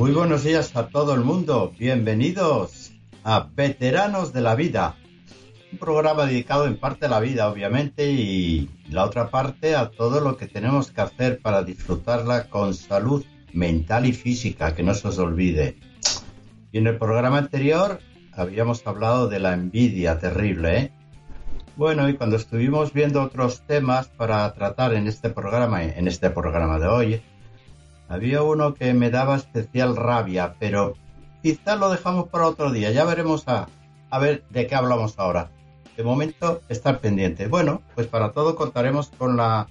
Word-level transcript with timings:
Muy 0.00 0.12
buenos 0.12 0.44
días 0.44 0.74
a 0.76 0.88
todo 0.88 1.12
el 1.12 1.20
mundo. 1.20 1.74
Bienvenidos 1.78 2.90
a 3.22 3.50
Veteranos 3.54 4.32
de 4.32 4.40
la 4.40 4.54
Vida. 4.54 4.96
Un 5.72 5.78
programa 5.78 6.24
dedicado 6.24 6.66
en 6.66 6.78
parte 6.78 7.04
a 7.04 7.10
la 7.10 7.20
vida, 7.20 7.50
obviamente, 7.50 8.10
y 8.10 8.70
la 8.88 9.04
otra 9.04 9.28
parte 9.28 9.76
a 9.76 9.90
todo 9.90 10.22
lo 10.22 10.38
que 10.38 10.46
tenemos 10.46 10.90
que 10.90 11.02
hacer 11.02 11.42
para 11.42 11.64
disfrutarla 11.64 12.48
con 12.48 12.72
salud 12.72 13.26
mental 13.52 14.06
y 14.06 14.14
física, 14.14 14.74
que 14.74 14.82
no 14.82 14.94
se 14.94 15.06
os 15.06 15.18
olvide. 15.18 15.76
Y 16.72 16.78
en 16.78 16.86
el 16.86 16.96
programa 16.96 17.36
anterior 17.36 17.98
habíamos 18.32 18.86
hablado 18.86 19.28
de 19.28 19.38
la 19.38 19.52
envidia 19.52 20.18
terrible, 20.18 20.78
¿eh? 20.78 20.92
Bueno, 21.76 22.08
y 22.08 22.14
cuando 22.16 22.36
estuvimos 22.36 22.94
viendo 22.94 23.22
otros 23.22 23.66
temas 23.66 24.08
para 24.08 24.50
tratar 24.54 24.94
en 24.94 25.08
este 25.08 25.28
programa, 25.28 25.84
en 25.84 26.08
este 26.08 26.30
programa 26.30 26.78
de 26.78 26.86
hoy, 26.86 27.22
había 28.10 28.42
uno 28.42 28.74
que 28.74 28.92
me 28.92 29.08
daba 29.08 29.36
especial 29.36 29.96
rabia, 29.96 30.56
pero 30.58 30.94
quizás 31.42 31.78
lo 31.78 31.90
dejamos 31.90 32.28
para 32.28 32.48
otro 32.48 32.72
día. 32.72 32.90
Ya 32.90 33.04
veremos 33.04 33.44
a, 33.46 33.68
ver 34.20 34.42
de 34.50 34.66
qué 34.66 34.74
hablamos 34.74 35.16
ahora. 35.16 35.50
De 35.96 36.02
momento, 36.02 36.60
estar 36.68 36.98
pendiente. 36.98 37.46
Bueno, 37.46 37.82
pues 37.94 38.08
para 38.08 38.32
todo 38.32 38.56
contaremos 38.56 39.10
con 39.16 39.36
la 39.36 39.68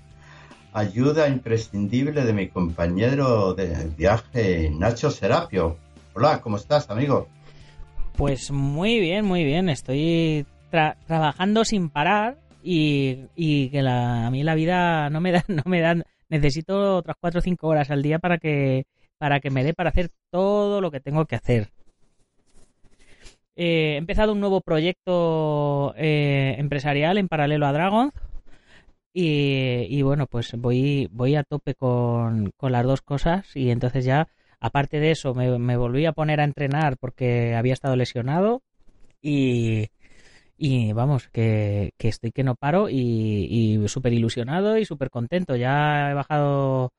ayuda 0.71 1.27
imprescindible 1.27 2.23
de 2.23 2.31
mi 2.31 2.47
compañero 2.47 3.53
de 3.55 3.91
viaje, 3.97 4.71
Nacho 4.73 5.11
Serapio. 5.11 5.77
Hola, 6.13 6.39
¿cómo 6.39 6.55
estás, 6.55 6.89
amigo? 6.89 7.27
Pues 8.15 8.51
muy 8.51 9.01
bien, 9.01 9.25
muy 9.25 9.43
bien. 9.43 9.67
Estoy 9.67 10.45
trabajando 10.69 11.65
sin 11.65 11.89
parar 11.89 12.37
y, 12.63 13.25
y 13.35 13.69
que 13.69 13.81
la, 13.81 14.27
a 14.27 14.31
mí 14.31 14.43
la 14.43 14.55
vida 14.55 15.09
no 15.09 15.19
me 15.19 15.33
da, 15.33 15.43
no 15.49 15.63
me 15.65 15.81
dan 15.81 16.05
necesito 16.29 16.97
otras 16.97 17.17
4 17.19 17.39
o 17.39 17.41
5 17.41 17.67
horas 17.67 17.91
al 17.91 18.01
día 18.01 18.19
para 18.19 18.37
que, 18.37 18.85
para 19.17 19.39
que 19.39 19.49
me 19.49 19.63
dé 19.63 19.73
para 19.73 19.89
hacer 19.89 20.09
todo 20.31 20.81
lo 20.81 20.91
que 20.91 20.99
tengo 20.99 21.25
que 21.25 21.35
hacer. 21.35 21.69
Eh, 23.55 23.95
he 23.95 23.97
empezado 23.97 24.31
un 24.31 24.39
nuevo 24.39 24.61
proyecto 24.61 25.93
eh, 25.97 26.55
empresarial 26.57 27.17
en 27.17 27.27
paralelo 27.27 27.67
a 27.67 27.73
Dragon. 27.73 28.11
Y, 29.11 30.01
bueno, 30.01 30.27
pues 30.27 30.53
voy, 30.55 31.09
voy 31.11 31.35
a 31.35 31.43
tope 31.43 31.75
con, 31.75 32.51
con, 32.55 32.71
las 32.71 32.85
dos 32.85 33.01
cosas. 33.01 33.53
Y 33.53 33.69
entonces 33.69 34.05
ya, 34.05 34.29
aparte 34.61 35.01
de 35.01 35.11
eso, 35.11 35.33
me, 35.33 35.59
me 35.59 35.75
volví 35.75 36.05
a 36.05 36.13
poner 36.13 36.39
a 36.39 36.45
entrenar 36.45 36.95
porque 36.97 37.53
había 37.53 37.73
estado 37.73 37.97
lesionado. 37.97 38.61
Y, 39.21 39.89
y 40.59 40.91
vamos, 40.91 41.29
que, 41.29 41.93
estoy 41.97 42.31
que 42.31 42.43
no 42.43 42.55
paro 42.55 42.89
y, 42.89 42.97
y 42.97 43.87
súper 43.87 44.11
ilusionado 44.13 44.77
y 44.77 44.85
súper 44.85 45.09
contento. 45.09 45.55
Ya 45.55 46.11
he 46.11 46.13
bajado 46.13 46.91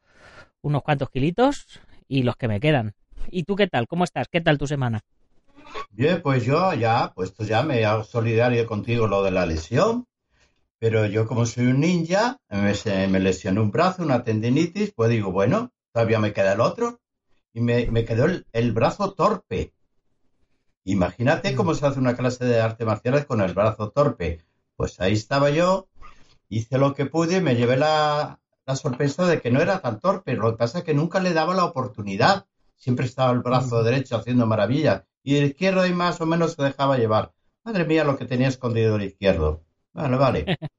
unos 0.63 0.83
cuantos 0.83 1.11
kilitos 1.11 1.67
y 2.09 2.23
los 2.23 2.37
que 2.37 2.49
me 2.49 2.59
quedan. 2.59 2.95
¿Y 3.31 3.45
tú 3.45 3.57
qué 3.57 3.67
tal? 3.67 3.87
¿Cómo 3.87 4.05
estás? 4.05 4.29
¿Qué 4.29 4.41
tal 4.41 4.57
tu 4.57 4.67
semana? 4.67 5.01
Bien, 5.91 6.23
pues 6.23 6.45
yo 6.45 6.73
ya, 6.73 7.13
pues 7.15 7.35
ya 7.37 7.63
me 7.63 7.85
hago 7.85 8.03
solidario 8.03 8.67
contigo 8.67 9.07
lo 9.07 9.23
de 9.23 9.31
la 9.31 9.45
lesión, 9.45 10.07
pero 10.79 11.05
yo 11.05 11.27
como 11.27 11.45
soy 11.45 11.67
un 11.67 11.81
ninja, 11.81 12.39
me, 12.49 13.09
me 13.09 13.21
lesioné 13.21 13.61
un 13.61 13.71
brazo, 13.71 14.03
una 14.03 14.25
tendinitis, 14.25 14.93
pues 14.97 15.11
digo, 15.11 15.33
bueno, 15.33 15.71
todavía 15.93 16.19
me 16.19 16.33
queda 16.33 16.55
el 16.55 16.61
otro 16.61 17.01
y 17.53 17.61
me, 17.61 17.87
me 17.91 18.07
quedó 18.07 18.27
el 18.53 18.73
brazo 18.73 19.13
torpe. 19.13 19.75
Imagínate 20.85 21.53
mm. 21.53 21.57
cómo 21.57 21.75
se 21.75 21.87
hace 21.87 21.99
una 21.99 22.17
clase 22.17 22.45
de 22.45 22.61
arte 22.61 22.85
marciales 22.85 23.27
con 23.27 23.41
el 23.41 23.55
brazo 23.55 23.91
torpe. 23.91 24.41
Pues 24.77 25.01
ahí 25.01 25.13
estaba 25.13 25.51
yo, 25.51 25.89
hice 26.49 26.79
lo 26.79 26.95
que 26.95 27.07
pude 27.07 27.39
y 27.39 27.41
me 27.41 27.55
llevé 27.57 27.77
la, 27.77 28.39
sorpresa 28.75 29.27
de 29.27 29.41
que 29.41 29.51
no 29.51 29.61
era 29.61 29.81
tan 29.81 29.99
torpe. 30.01 30.35
Lo 30.35 30.53
que 30.53 30.59
pasa 30.59 30.79
es 30.79 30.85
que 30.85 30.95
nunca 30.95 31.21
le 31.21 31.33
daba 31.33 31.55
la 31.55 31.65
oportunidad. 31.65 32.47
Siempre 32.77 33.07
estaba 33.07 33.33
el 33.33 33.41
brazo 33.41 33.81
mm. 33.81 33.85
derecho 33.85 34.17
haciendo 34.17 34.47
maravillas 34.47 35.05
y 35.23 35.37
el 35.37 35.45
izquierdo 35.47 35.83
ahí 35.83 35.93
más 35.93 36.21
o 36.21 36.27
menos 36.27 36.55
se 36.55 36.63
dejaba 36.63 36.97
llevar. 36.97 37.33
Madre 37.65 37.85
mía, 37.85 38.05
lo 38.05 38.17
que 38.17 38.25
tenía 38.25 38.49
escondido 38.49 38.97
el 38.97 39.03
izquierdo. 39.03 39.63
Vale, 39.93 40.17
vale. 40.17 40.47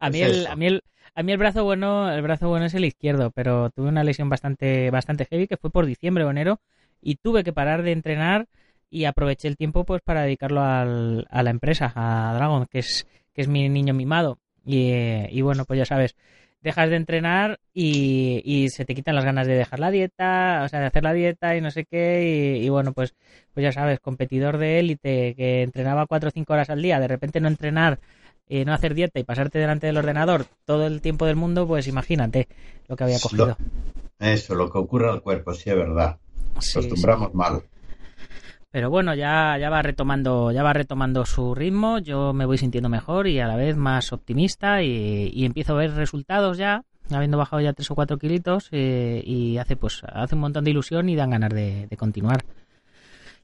a, 0.00 0.10
mí 0.10 0.20
el, 0.20 0.46
a, 0.46 0.56
mí 0.56 0.66
el, 0.66 0.82
a 1.14 1.22
mí 1.22 1.32
el 1.32 1.38
brazo 1.38 1.64
bueno, 1.64 2.10
el 2.10 2.22
brazo 2.22 2.48
bueno 2.48 2.66
es 2.66 2.74
el 2.74 2.84
izquierdo, 2.84 3.30
pero 3.30 3.70
tuve 3.70 3.88
una 3.88 4.04
lesión 4.04 4.28
bastante, 4.28 4.90
bastante 4.90 5.26
heavy 5.26 5.46
que 5.46 5.56
fue 5.56 5.70
por 5.70 5.86
diciembre 5.86 6.24
o 6.24 6.30
enero 6.30 6.60
y 7.00 7.16
tuve 7.16 7.44
que 7.44 7.52
parar 7.52 7.82
de 7.82 7.92
entrenar 7.92 8.48
y 8.90 9.04
aproveché 9.04 9.48
el 9.48 9.56
tiempo 9.56 9.84
pues 9.84 10.02
para 10.02 10.22
dedicarlo 10.22 10.62
al, 10.62 11.26
a 11.30 11.42
la 11.42 11.50
empresa, 11.50 11.92
a 11.94 12.34
Dragon, 12.34 12.66
que 12.66 12.80
es, 12.80 13.06
que 13.32 13.42
es 13.42 13.48
mi 13.48 13.68
niño 13.68 13.94
mimado. 13.94 14.38
Y, 14.64 14.92
y 15.30 15.40
bueno, 15.42 15.64
pues 15.64 15.78
ya 15.78 15.84
sabes, 15.84 16.14
dejas 16.62 16.90
de 16.90 16.96
entrenar 16.96 17.60
y, 17.72 18.42
y, 18.44 18.68
se 18.70 18.84
te 18.84 18.94
quitan 18.94 19.14
las 19.14 19.24
ganas 19.24 19.46
de 19.46 19.54
dejar 19.54 19.78
la 19.78 19.90
dieta, 19.90 20.62
o 20.64 20.68
sea, 20.68 20.80
de 20.80 20.86
hacer 20.86 21.04
la 21.04 21.12
dieta 21.12 21.56
y 21.56 21.60
no 21.60 21.70
sé 21.70 21.84
qué. 21.84 22.58
Y, 22.62 22.68
bueno, 22.68 22.92
pues, 22.92 23.14
pues 23.54 23.64
ya 23.64 23.72
sabes, 23.72 24.00
competidor 24.00 24.58
de 24.58 24.78
élite 24.80 25.34
que 25.34 25.62
entrenaba 25.62 26.06
cuatro 26.06 26.28
o 26.28 26.32
cinco 26.32 26.54
horas 26.54 26.70
al 26.70 26.82
día, 26.82 27.00
de 27.00 27.08
repente 27.08 27.40
no 27.40 27.48
entrenar, 27.48 27.98
eh, 28.48 28.64
no 28.64 28.72
hacer 28.72 28.94
dieta 28.94 29.20
y 29.20 29.24
pasarte 29.24 29.58
delante 29.58 29.86
del 29.86 29.96
ordenador 29.96 30.46
todo 30.64 30.86
el 30.86 31.00
tiempo 31.00 31.26
del 31.26 31.36
mundo, 31.36 31.66
pues 31.66 31.86
imagínate 31.86 32.48
lo 32.88 32.96
que 32.96 33.04
había 33.04 33.20
cogido. 33.20 33.56
eso, 34.18 34.54
lo 34.54 34.70
que 34.70 34.78
ocurre 34.78 35.10
al 35.10 35.22
cuerpo, 35.22 35.54
sí 35.54 35.70
es 35.70 35.76
verdad. 35.76 36.18
Acostumbramos 36.56 37.34
mal. 37.34 37.62
Pero 38.70 38.90
bueno, 38.90 39.14
ya, 39.14 39.56
ya 39.58 39.70
va 39.70 39.80
retomando, 39.80 40.52
ya 40.52 40.62
va 40.62 40.74
retomando 40.74 41.24
su 41.24 41.54
ritmo, 41.54 41.98
yo 42.00 42.34
me 42.34 42.44
voy 42.44 42.58
sintiendo 42.58 42.90
mejor 42.90 43.26
y 43.26 43.40
a 43.40 43.46
la 43.46 43.56
vez 43.56 43.76
más 43.76 44.12
optimista 44.12 44.82
y, 44.82 45.44
empiezo 45.44 45.72
a 45.72 45.78
ver 45.78 45.92
resultados 45.92 46.58
ya, 46.58 46.84
habiendo 47.10 47.38
bajado 47.38 47.62
ya 47.62 47.72
tres 47.72 47.90
o 47.90 47.94
cuatro 47.94 48.18
kilitos 48.18 48.68
eh, 48.72 49.22
y 49.24 49.56
hace 49.56 49.76
pues 49.76 50.02
hace 50.04 50.34
un 50.34 50.42
montón 50.42 50.64
de 50.64 50.70
ilusión 50.72 51.08
y 51.08 51.16
dan 51.16 51.30
ganas 51.30 51.50
de, 51.50 51.88
continuar. 51.96 52.44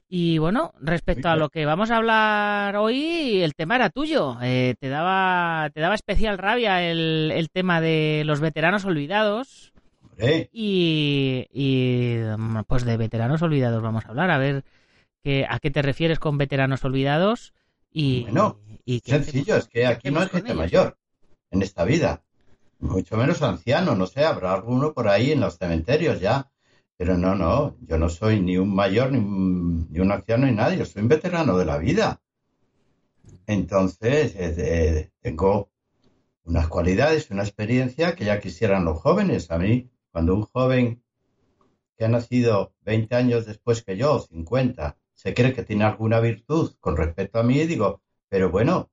Y 0.07 0.37
bueno, 0.37 0.71
respecto 0.79 1.29
a 1.29 1.35
lo 1.35 1.49
que 1.49 1.65
vamos 1.65 1.89
a 1.89 1.97
hablar 1.97 2.75
hoy, 2.75 3.41
el 3.41 3.55
tema 3.55 3.75
era 3.75 3.89
tuyo. 3.89 4.37
Eh, 4.43 4.75
te 4.79 4.89
daba 4.89 5.71
te 5.73 5.81
daba 5.81 5.95
especial 5.95 6.37
rabia 6.37 6.83
el, 6.83 7.31
el 7.33 7.49
tema 7.49 7.81
de 7.81 8.21
los 8.25 8.39
veteranos 8.39 8.85
olvidados. 8.85 9.73
Y, 10.53 11.47
y 11.51 12.19
pues 12.67 12.85
de 12.85 12.95
veteranos 12.95 13.41
olvidados 13.41 13.81
vamos 13.81 14.05
a 14.05 14.09
hablar. 14.09 14.29
A 14.29 14.37
ver 14.37 14.63
a 15.49 15.59
qué 15.59 15.71
te 15.71 15.81
refieres 15.81 16.19
con 16.19 16.37
veteranos 16.37 16.83
olvidados 16.85 17.53
y, 17.91 18.23
bueno, 18.23 18.59
sencillo, 19.03 19.55
es 19.55 19.67
que 19.67 19.85
aquí 19.85 20.11
no 20.11 20.19
hay 20.19 20.29
gente 20.29 20.53
mayor 20.53 20.97
en 21.49 21.61
esta 21.61 21.85
vida, 21.85 22.23
mucho 22.79 23.17
menos 23.17 23.41
anciano, 23.41 23.95
no 23.95 24.05
sé, 24.07 24.25
habrá 24.25 24.53
alguno 24.53 24.93
por 24.93 25.07
ahí 25.07 25.31
en 25.31 25.39
los 25.39 25.57
cementerios 25.57 26.19
ya, 26.19 26.51
pero 26.97 27.17
no, 27.17 27.35
no, 27.35 27.77
yo 27.81 27.97
no 27.97 28.09
soy 28.09 28.41
ni 28.41 28.57
un 28.57 28.73
mayor, 28.73 29.11
ni 29.11 29.99
un, 29.99 30.11
anciano, 30.11 30.45
ni 30.45 30.53
nadie, 30.53 30.77
yo 30.77 30.85
soy 30.85 31.01
un 31.01 31.09
veterano 31.09 31.57
de 31.57 31.65
la 31.65 31.77
vida. 31.77 32.21
Entonces, 33.47 34.35
eh, 34.35 34.55
eh, 34.57 35.09
tengo 35.21 35.69
unas 36.45 36.67
cualidades, 36.67 37.29
una 37.31 37.43
experiencia 37.43 38.15
que 38.15 38.25
ya 38.25 38.39
quisieran 38.39 38.85
los 38.85 38.99
jóvenes. 38.99 39.51
A 39.51 39.57
mí, 39.57 39.89
cuando 40.11 40.35
un 40.35 40.43
joven 40.43 41.03
que 41.97 42.05
ha 42.05 42.09
nacido 42.09 42.73
20 42.81 43.15
años 43.15 43.45
después 43.45 43.83
que 43.83 43.97
yo, 43.97 44.19
50, 44.19 44.97
se 45.15 45.33
cree 45.33 45.53
que 45.53 45.63
tiene 45.63 45.85
alguna 45.85 46.19
virtud 46.19 46.75
con 46.79 46.97
respecto 46.97 47.39
a 47.39 47.43
mí 47.43 47.65
digo, 47.65 48.01
pero 48.29 48.51
bueno, 48.51 48.91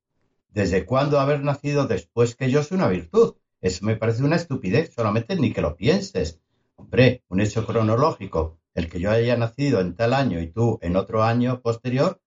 ¿desde 0.49 0.87
cuándo 0.87 1.21
haber 1.21 1.43
nacido 1.43 1.87
después 1.87 2.37
que 2.37 2.51
yo 2.51 2.61
es 2.61 2.71
una 2.73 2.89
virtud? 2.89 3.35
Eso 3.61 3.85
me 3.85 3.97
parece 3.97 4.25
una 4.25 4.37
estupidez, 4.37 4.93
solamente 4.95 5.37
ni 5.37 5.53
que 5.53 5.61
lo 5.61 5.77
pienses. 5.77 6.41
Hombre, 6.77 7.23
un 7.29 7.41
hecho 7.41 7.67
cronológico, 7.67 8.59
el 8.75 8.89
que 8.89 9.01
yo 9.01 9.11
haya 9.11 9.37
nacido 9.37 9.81
en 9.81 9.95
tal 9.95 10.15
año 10.15 10.41
y 10.41 10.47
tú 10.49 10.79
en 10.81 10.97
otro 10.97 11.23
año 11.23 11.61
posterior, 11.61 12.21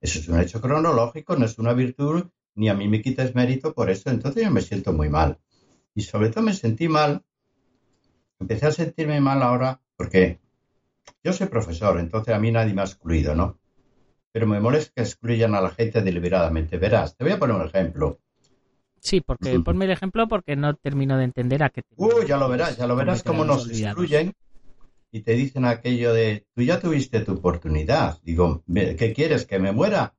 eso 0.00 0.18
es 0.18 0.28
un 0.28 0.40
hecho 0.40 0.60
cronológico, 0.60 1.36
no 1.36 1.44
es 1.44 1.58
una 1.58 1.72
virtud, 1.72 2.26
ni 2.54 2.68
a 2.68 2.74
mí 2.74 2.86
me 2.86 3.02
quites 3.02 3.34
mérito 3.34 3.74
por 3.74 3.90
eso, 3.90 4.10
entonces 4.10 4.44
yo 4.44 4.50
me 4.50 4.62
siento 4.62 4.92
muy 4.92 5.08
mal. 5.08 5.40
Y 5.94 6.02
sobre 6.02 6.28
todo 6.30 6.44
me 6.44 6.54
sentí 6.54 6.88
mal, 6.88 7.24
empecé 8.38 8.66
a 8.66 8.72
sentirme 8.72 9.20
mal 9.20 9.42
ahora 9.42 9.80
porque 9.96 10.40
yo 11.22 11.32
soy 11.32 11.48
profesor, 11.48 11.98
entonces 11.98 12.34
a 12.34 12.38
mí 12.38 12.50
nadie 12.50 12.74
me 12.74 12.82
ha 12.82 12.84
excluido, 12.84 13.34
¿no? 13.34 13.58
Pero 14.32 14.46
me 14.46 14.60
molesta 14.60 14.92
que 14.94 15.02
excluyan 15.02 15.54
a 15.54 15.60
la 15.60 15.70
gente 15.70 16.02
deliberadamente. 16.02 16.76
Verás, 16.76 17.16
te 17.16 17.24
voy 17.24 17.32
a 17.32 17.38
poner 17.38 17.56
un 17.56 17.66
ejemplo. 17.66 18.20
Sí, 19.00 19.20
porque 19.20 19.58
ponme 19.60 19.86
el 19.86 19.92
ejemplo 19.92 20.28
porque 20.28 20.56
no 20.56 20.74
termino 20.74 21.16
de 21.16 21.24
entender 21.24 21.62
a 21.62 21.70
qué 21.70 21.82
te... 21.82 21.94
Uh, 21.96 22.24
ya 22.26 22.36
lo 22.36 22.48
verás, 22.48 22.76
ya 22.76 22.86
lo 22.86 22.96
verás 22.96 23.22
cómo 23.22 23.44
nos 23.44 23.68
excluyen 23.70 24.34
y 25.10 25.22
te 25.22 25.32
dicen 25.32 25.64
aquello 25.64 26.12
de, 26.12 26.46
tú 26.54 26.62
ya 26.62 26.80
tuviste 26.80 27.20
tu 27.20 27.32
oportunidad. 27.32 28.18
Digo, 28.22 28.62
¿qué 28.66 29.12
quieres? 29.14 29.46
¿Que 29.46 29.58
me 29.58 29.72
muera? 29.72 30.14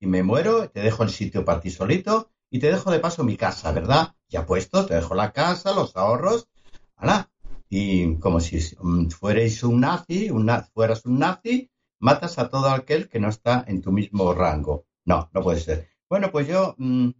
Y 0.00 0.06
me 0.06 0.22
muero, 0.22 0.70
te 0.70 0.80
dejo 0.80 1.02
el 1.02 1.10
sitio 1.10 1.44
para 1.44 1.60
ti 1.60 1.70
solito 1.70 2.30
y 2.50 2.60
te 2.60 2.70
dejo 2.70 2.90
de 2.90 3.00
paso 3.00 3.24
mi 3.24 3.36
casa, 3.36 3.72
¿verdad? 3.72 4.14
Ya 4.28 4.46
puesto, 4.46 4.86
te 4.86 4.94
dejo 4.94 5.14
la 5.14 5.32
casa, 5.32 5.74
los 5.74 5.96
ahorros. 5.96 6.48
¡Hala! 6.96 7.30
Y 7.70 8.16
como 8.16 8.40
si 8.40 8.60
fuerais 9.10 9.62
un 9.62 9.80
nazi, 9.80 10.30
fueras 10.72 11.04
un 11.04 11.18
nazi, 11.18 11.70
matas 12.00 12.38
a 12.38 12.48
todo 12.48 12.70
aquel 12.70 13.08
que 13.08 13.20
no 13.20 13.28
está 13.28 13.64
en 13.68 13.82
tu 13.82 13.92
mismo 13.92 14.32
rango. 14.32 14.86
No, 15.04 15.28
no 15.32 15.42
puede 15.42 15.60
ser. 15.60 15.88
Bueno, 16.08 16.30
pues 16.30 16.48
yo 16.48 16.74
mm, 16.78 17.10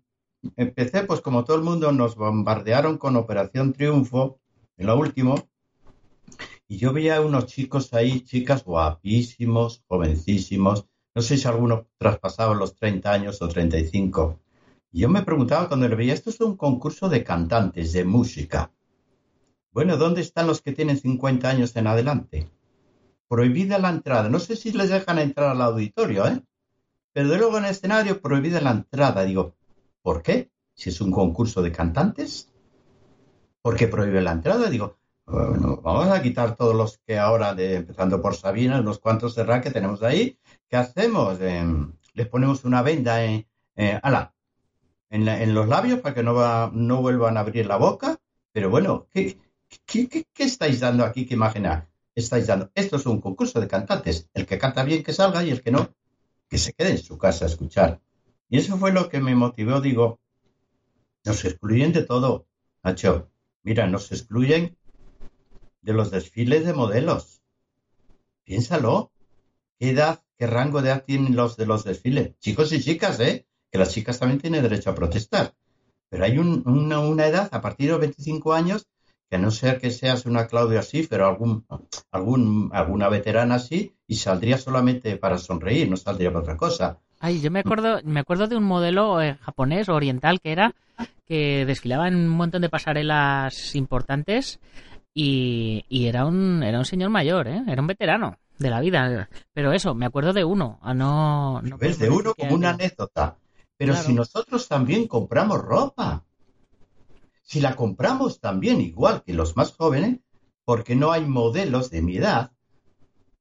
empecé, 0.56 1.04
pues 1.04 1.20
como 1.20 1.44
todo 1.44 1.56
el 1.56 1.62
mundo, 1.62 1.92
nos 1.92 2.16
bombardearon 2.16 2.96
con 2.96 3.16
Operación 3.16 3.72
Triunfo, 3.72 4.40
en 4.76 4.86
lo 4.86 4.98
último, 4.98 5.48
Y 6.70 6.76
yo 6.76 6.92
veía 6.92 7.20
unos 7.22 7.46
chicos 7.46 7.94
ahí, 7.94 8.20
chicas 8.20 8.62
guapísimos, 8.64 9.82
jovencísimos. 9.88 10.86
No 11.14 11.22
sé 11.22 11.38
si 11.38 11.48
alguno 11.48 11.86
traspasaba 11.96 12.54
los 12.54 12.76
30 12.76 13.10
años 13.10 13.40
o 13.40 13.48
35. 13.48 14.38
Y 14.92 15.00
yo 15.00 15.08
me 15.08 15.22
preguntaba 15.22 15.68
cuando 15.68 15.88
lo 15.88 15.96
veía, 15.96 16.12
esto 16.12 16.30
es 16.30 16.40
un 16.40 16.56
concurso 16.56 17.08
de 17.08 17.24
cantantes, 17.24 17.92
de 17.92 18.04
música. 18.04 18.70
Bueno, 19.78 19.96
¿dónde 19.96 20.22
están 20.22 20.48
los 20.48 20.60
que 20.60 20.72
tienen 20.72 20.98
50 20.98 21.48
años 21.48 21.76
en 21.76 21.86
adelante? 21.86 22.50
Prohibida 23.28 23.78
la 23.78 23.90
entrada. 23.90 24.28
No 24.28 24.40
sé 24.40 24.56
si 24.56 24.72
les 24.72 24.90
dejan 24.90 25.20
entrar 25.20 25.50
al 25.50 25.62
auditorio, 25.62 26.26
¿eh? 26.26 26.42
Pero 27.12 27.28
de 27.28 27.38
luego 27.38 27.58
en 27.58 27.64
el 27.64 27.70
escenario 27.70 28.20
prohibida 28.20 28.60
la 28.60 28.72
entrada. 28.72 29.22
Digo, 29.22 29.54
¿por 30.02 30.20
qué? 30.20 30.50
Si 30.74 30.90
es 30.90 31.00
un 31.00 31.12
concurso 31.12 31.62
de 31.62 31.70
cantantes. 31.70 32.52
¿Por 33.62 33.76
qué 33.76 33.86
prohíbe 33.86 34.20
la 34.20 34.32
entrada? 34.32 34.68
Digo, 34.68 34.98
bueno, 35.26 35.76
vamos 35.76 36.08
a 36.08 36.22
quitar 36.22 36.56
todos 36.56 36.74
los 36.74 36.98
que 37.06 37.16
ahora, 37.16 37.54
empezando 37.56 38.20
por 38.20 38.34
Sabina, 38.34 38.80
unos 38.80 38.98
cuantos 38.98 39.36
de 39.36 39.60
que 39.60 39.70
tenemos 39.70 40.02
ahí. 40.02 40.40
¿Qué 40.68 40.76
hacemos? 40.76 41.40
Em, 41.40 41.92
les 42.14 42.26
ponemos 42.26 42.64
una 42.64 42.82
venda 42.82 43.22
en, 43.22 43.46
eh, 43.76 44.00
en, 45.10 45.54
los 45.54 45.68
labios 45.68 46.00
para 46.00 46.16
que 46.16 46.24
no, 46.24 46.34
va, 46.34 46.68
no 46.74 47.00
vuelvan 47.00 47.36
a 47.36 47.40
abrir 47.42 47.66
la 47.66 47.76
boca. 47.76 48.18
Pero 48.50 48.70
bueno, 48.70 49.06
¿qué, 49.12 49.38
qué, 49.86 50.26
estáis 50.38 50.80
dando 50.80 51.04
aquí? 51.04 51.26
¿Qué 51.26 51.34
imagen 51.34 51.66
estáis 52.14 52.46
dando? 52.46 52.70
Esto 52.74 52.96
es 52.96 53.06
un 53.06 53.20
concurso 53.20 53.60
de 53.60 53.68
cantantes. 53.68 54.28
El 54.34 54.46
que 54.46 54.58
canta 54.58 54.82
bien 54.82 55.02
que 55.02 55.12
salga 55.12 55.42
y 55.44 55.50
el 55.50 55.62
que 55.62 55.70
no, 55.70 55.94
que 56.48 56.58
se 56.58 56.72
quede 56.72 56.90
en 56.90 56.98
su 56.98 57.18
casa 57.18 57.44
a 57.44 57.48
escuchar. 57.48 58.00
Y 58.48 58.58
eso 58.58 58.76
fue 58.78 58.92
lo 58.92 59.08
que 59.08 59.20
me 59.20 59.34
motivó. 59.34 59.80
Digo, 59.80 60.20
nos 61.24 61.44
excluyen 61.44 61.92
de 61.92 62.04
todo, 62.04 62.46
Nacho. 62.82 63.30
Mira, 63.62 63.86
nos 63.86 64.10
excluyen 64.12 64.76
de 65.82 65.92
los 65.92 66.10
desfiles 66.10 66.64
de 66.64 66.72
modelos. 66.72 67.42
Piénsalo. 68.44 69.12
¿Qué 69.78 69.90
edad, 69.90 70.24
qué 70.36 70.46
rango 70.46 70.82
de 70.82 70.88
edad 70.88 71.04
tienen 71.04 71.36
los 71.36 71.56
de 71.56 71.66
los 71.66 71.84
desfiles? 71.84 72.36
Chicos 72.40 72.72
y 72.72 72.80
chicas, 72.80 73.20
¿eh? 73.20 73.46
Que 73.70 73.78
las 73.78 73.92
chicas 73.92 74.18
también 74.18 74.40
tienen 74.40 74.62
derecho 74.62 74.90
a 74.90 74.94
protestar. 74.94 75.54
Pero 76.08 76.24
hay 76.24 76.38
una, 76.38 77.26
edad, 77.26 77.48
a 77.52 77.60
partir 77.60 77.86
de 77.86 77.92
los 77.92 78.00
25 78.00 78.54
años, 78.54 78.88
que 79.28 79.36
a 79.36 79.38
no 79.38 79.50
ser 79.50 79.78
que 79.80 79.90
seas 79.90 80.26
una 80.26 80.46
Claudia 80.46 80.80
así, 80.80 81.06
pero 81.08 81.26
algún, 81.26 81.66
algún, 82.10 82.70
alguna 82.72 83.08
veterana 83.08 83.56
así, 83.56 83.94
y 84.06 84.16
saldría 84.16 84.58
solamente 84.58 85.16
para 85.16 85.38
sonreír, 85.38 85.88
no 85.90 85.96
saldría 85.96 86.30
para 86.30 86.40
otra 86.40 86.56
cosa. 86.56 86.98
Ay, 87.20 87.40
yo 87.40 87.50
me 87.50 87.60
acuerdo, 87.60 88.00
me 88.04 88.20
acuerdo 88.20 88.46
de 88.46 88.56
un 88.56 88.64
modelo 88.64 89.20
eh, 89.20 89.36
japonés 89.40 89.88
oriental 89.88 90.40
que 90.40 90.52
era 90.52 90.74
que 91.26 91.66
desfilaba 91.66 92.08
en 92.08 92.16
un 92.16 92.28
montón 92.28 92.62
de 92.62 92.70
pasarelas 92.70 93.74
importantes 93.74 94.60
y, 95.12 95.84
era, 95.90 96.24
un, 96.24 96.62
era 96.62 96.78
un 96.78 96.84
señor 96.84 97.10
mayor, 97.10 97.48
¿eh? 97.48 97.62
era 97.66 97.82
un 97.82 97.88
veterano 97.88 98.38
de 98.58 98.70
la 98.70 98.80
vida. 98.80 99.28
Pero 99.52 99.72
eso, 99.72 99.94
me 99.94 100.06
acuerdo 100.06 100.32
de 100.32 100.44
uno. 100.44 100.78
A 100.80 100.94
no, 100.94 101.60
no 101.60 101.76
¿Ves? 101.76 101.98
De 101.98 102.08
uno 102.08 102.34
como 102.34 102.54
una 102.54 102.70
anécdota. 102.70 103.36
Pero 103.76 103.94
si 103.94 104.12
nosotros 104.12 104.66
también 104.68 105.06
compramos 105.06 105.60
ropa, 105.60 106.24
si 107.48 107.62
la 107.62 107.76
compramos 107.76 108.40
también 108.40 108.82
igual 108.82 109.22
que 109.24 109.32
los 109.32 109.56
más 109.56 109.72
jóvenes, 109.72 110.20
porque 110.66 110.94
no 110.94 111.12
hay 111.12 111.24
modelos 111.24 111.88
de 111.88 112.02
mi 112.02 112.18
edad, 112.18 112.52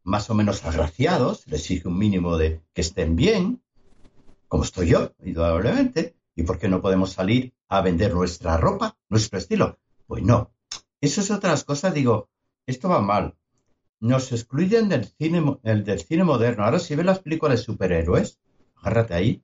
más 0.02 0.30
o 0.30 0.34
menos 0.34 0.64
agraciados, 0.64 1.46
les 1.48 1.60
exige 1.60 1.90
un 1.90 1.98
mínimo 1.98 2.38
de 2.38 2.62
que 2.74 2.80
estén 2.80 3.18
bien, 3.18 3.62
como 4.48 4.64
estoy 4.64 4.88
yo, 4.88 5.12
indudablemente, 5.22 6.16
y 6.36 6.44
por 6.44 6.58
qué 6.58 6.70
no 6.70 6.82
podemos 6.82 7.12
salir 7.12 7.54
a 7.68 7.82
vender 7.82 8.14
nuestra 8.14 8.56
ropa, 8.56 8.98
nuestro 9.10 9.40
estilo. 9.40 9.78
Pues 10.06 10.24
no, 10.24 10.54
eso 11.02 11.20
es 11.20 11.30
otras 11.30 11.66
cosas, 11.66 11.94
digo, 11.94 12.30
esto 12.66 12.88
va 12.88 13.02
mal. 13.02 13.36
Nos 14.00 14.32
excluyen 14.32 14.88
del 14.88 15.04
cine, 15.04 15.58
el, 15.64 15.84
del 15.84 16.00
cine 16.00 16.24
moderno. 16.24 16.64
Ahora 16.64 16.80
si 16.80 16.96
ves 16.96 17.06
las 17.06 17.20
películas 17.20 17.60
de 17.60 17.66
superhéroes, 17.66 18.40
agárrate 18.78 19.16
ahí. 19.16 19.44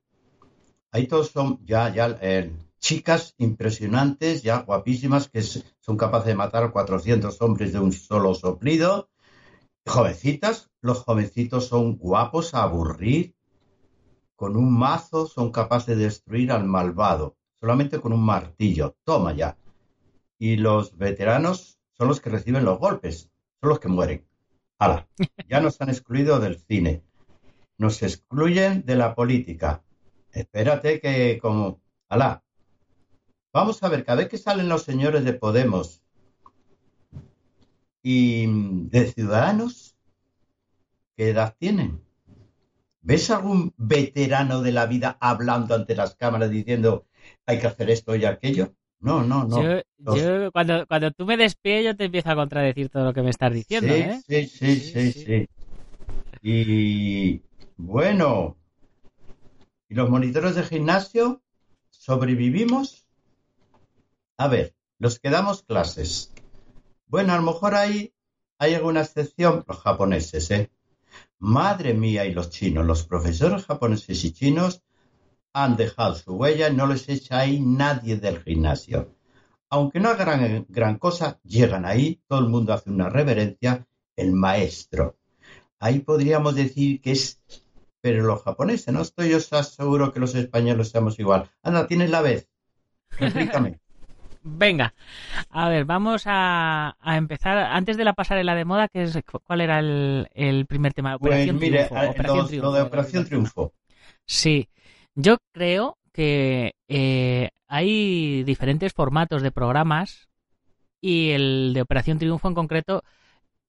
Ahí 0.90 1.06
todos 1.06 1.32
son 1.32 1.60
ya, 1.66 1.92
ya, 1.92 2.18
eh, 2.22 2.50
chicas 2.84 3.34
impresionantes, 3.38 4.42
ya 4.42 4.58
guapísimas, 4.58 5.30
que 5.30 5.40
son 5.40 5.96
capaces 5.96 6.26
de 6.26 6.34
matar 6.34 6.64
a 6.64 6.70
400 6.70 7.40
hombres 7.40 7.72
de 7.72 7.78
un 7.78 7.92
solo 7.92 8.34
soplido. 8.34 9.08
Jovencitas, 9.86 10.70
los 10.82 10.98
jovencitos 10.98 11.66
son 11.66 11.96
guapos 11.96 12.52
a 12.52 12.62
aburrir. 12.62 13.34
Con 14.36 14.54
un 14.56 14.70
mazo 14.70 15.26
son 15.26 15.50
capaces 15.50 15.96
de 15.96 16.04
destruir 16.04 16.52
al 16.52 16.64
malvado, 16.64 17.38
solamente 17.58 18.02
con 18.02 18.12
un 18.12 18.22
martillo. 18.22 18.96
Toma 19.02 19.32
ya 19.32 19.56
y 20.38 20.56
los 20.56 20.98
veteranos 20.98 21.78
son 21.96 22.08
los 22.08 22.20
que 22.20 22.28
reciben 22.28 22.66
los 22.66 22.78
golpes, 22.78 23.30
son 23.62 23.70
los 23.70 23.80
que 23.80 23.88
mueren. 23.88 24.26
¡Hala! 24.78 25.08
Ya 25.48 25.60
nos 25.60 25.80
han 25.80 25.88
excluido 25.88 26.38
del 26.38 26.58
cine. 26.58 27.02
Nos 27.78 28.02
excluyen 28.02 28.84
de 28.84 28.96
la 28.96 29.14
política. 29.14 29.82
Espérate 30.32 31.00
que 31.00 31.38
como... 31.40 31.80
¡Hala! 32.10 32.43
Vamos 33.54 33.80
a 33.84 33.88
ver, 33.88 34.04
cada 34.04 34.18
vez 34.18 34.28
que 34.28 34.36
salen 34.36 34.68
los 34.68 34.82
señores 34.82 35.24
de 35.24 35.32
Podemos 35.32 36.02
y 38.02 38.46
de 38.88 39.12
Ciudadanos, 39.12 39.94
¿qué 41.16 41.28
edad 41.28 41.54
tienen? 41.56 42.00
¿Ves 43.00 43.30
algún 43.30 43.72
veterano 43.76 44.60
de 44.60 44.72
la 44.72 44.86
vida 44.86 45.16
hablando 45.20 45.76
ante 45.76 45.94
las 45.94 46.16
cámaras 46.16 46.50
diciendo 46.50 47.06
hay 47.46 47.60
que 47.60 47.68
hacer 47.68 47.90
esto 47.90 48.16
y 48.16 48.24
aquello? 48.24 48.74
No, 48.98 49.22
no, 49.22 49.44
no. 49.44 49.62
Yo, 49.98 50.50
cuando, 50.50 50.84
cuando 50.88 51.12
tú 51.12 51.24
me 51.24 51.36
despides, 51.36 51.84
yo 51.84 51.96
te 51.96 52.06
empiezo 52.06 52.30
a 52.30 52.34
contradecir 52.34 52.88
todo 52.88 53.04
lo 53.04 53.14
que 53.14 53.22
me 53.22 53.30
estás 53.30 53.52
diciendo, 53.52 53.94
sí, 53.94 54.00
¿eh? 54.00 54.20
Sí, 54.26 54.46
sí, 54.48 54.80
sí, 54.80 55.12
sí, 55.12 55.48
Y 56.42 57.40
bueno, 57.76 58.56
¿y 59.88 59.94
los 59.94 60.10
monitores 60.10 60.56
de 60.56 60.64
gimnasio 60.64 61.40
sobrevivimos? 61.90 63.03
A 64.36 64.48
ver, 64.48 64.74
los 64.98 65.18
que 65.18 65.30
damos 65.30 65.62
clases. 65.62 66.32
Bueno, 67.06 67.32
a 67.32 67.36
lo 67.36 67.42
mejor 67.42 67.74
hay, 67.74 68.12
hay 68.58 68.74
alguna 68.74 69.02
excepción, 69.02 69.64
los 69.66 69.78
japoneses, 69.78 70.50
¿eh? 70.50 70.70
Madre 71.38 71.94
mía, 71.94 72.24
y 72.24 72.32
los 72.32 72.50
chinos, 72.50 72.84
los 72.84 73.04
profesores 73.06 73.64
japoneses 73.64 74.24
y 74.24 74.32
chinos 74.32 74.82
han 75.52 75.76
dejado 75.76 76.16
su 76.16 76.32
huella 76.32 76.68
no 76.70 76.86
les 76.88 77.08
echa 77.08 77.38
ahí 77.38 77.60
nadie 77.60 78.16
del 78.16 78.42
gimnasio. 78.42 79.14
Aunque 79.70 80.00
no 80.00 80.08
hagan 80.08 80.66
gran 80.68 80.98
cosa, 80.98 81.40
llegan 81.44 81.84
ahí, 81.84 82.20
todo 82.26 82.40
el 82.40 82.48
mundo 82.48 82.72
hace 82.72 82.90
una 82.90 83.08
reverencia, 83.08 83.86
el 84.16 84.32
maestro. 84.32 85.16
Ahí 85.78 86.00
podríamos 86.00 86.56
decir 86.56 87.00
que 87.00 87.12
es, 87.12 87.40
pero 88.00 88.24
los 88.24 88.42
japoneses, 88.42 88.92
no 88.92 89.02
estoy 89.02 89.30
yo 89.30 89.40
seguro 89.40 90.12
que 90.12 90.20
los 90.20 90.34
españoles 90.34 90.90
seamos 90.90 91.18
igual. 91.18 91.50
Anda, 91.62 91.86
tienes 91.86 92.10
la 92.10 92.20
vez. 92.20 92.48
Explícame. 93.18 93.80
Venga, 94.46 94.92
a 95.48 95.70
ver, 95.70 95.86
vamos 95.86 96.24
a, 96.26 96.96
empezar. 97.02 97.56
Antes 97.56 97.96
de 97.96 98.04
la 98.04 98.12
pasarela 98.12 98.54
de 98.54 98.66
moda, 98.66 98.88
¿qué 98.88 99.04
es, 99.04 99.18
¿cuál 99.42 99.62
era 99.62 99.78
el, 99.78 100.66
primer 100.68 100.92
tema? 100.92 101.18
Pues 101.18 101.48
Operación 101.50 101.58
Triunfo. 102.46 102.56
Lo 102.60 102.72
de 102.72 102.82
Operación 102.82 103.24
Triunfo. 103.24 103.72
Sí, 104.26 104.68
yo 105.14 105.38
creo 105.52 105.96
que 106.12 106.74
eh, 106.88 107.48
hay 107.68 108.44
diferentes 108.44 108.92
formatos 108.92 109.40
de 109.40 109.50
programas 109.50 110.28
y 111.00 111.30
el 111.30 111.72
de 111.72 111.80
Operación 111.80 112.18
Triunfo 112.18 112.46
en 112.48 112.54
concreto 112.54 113.02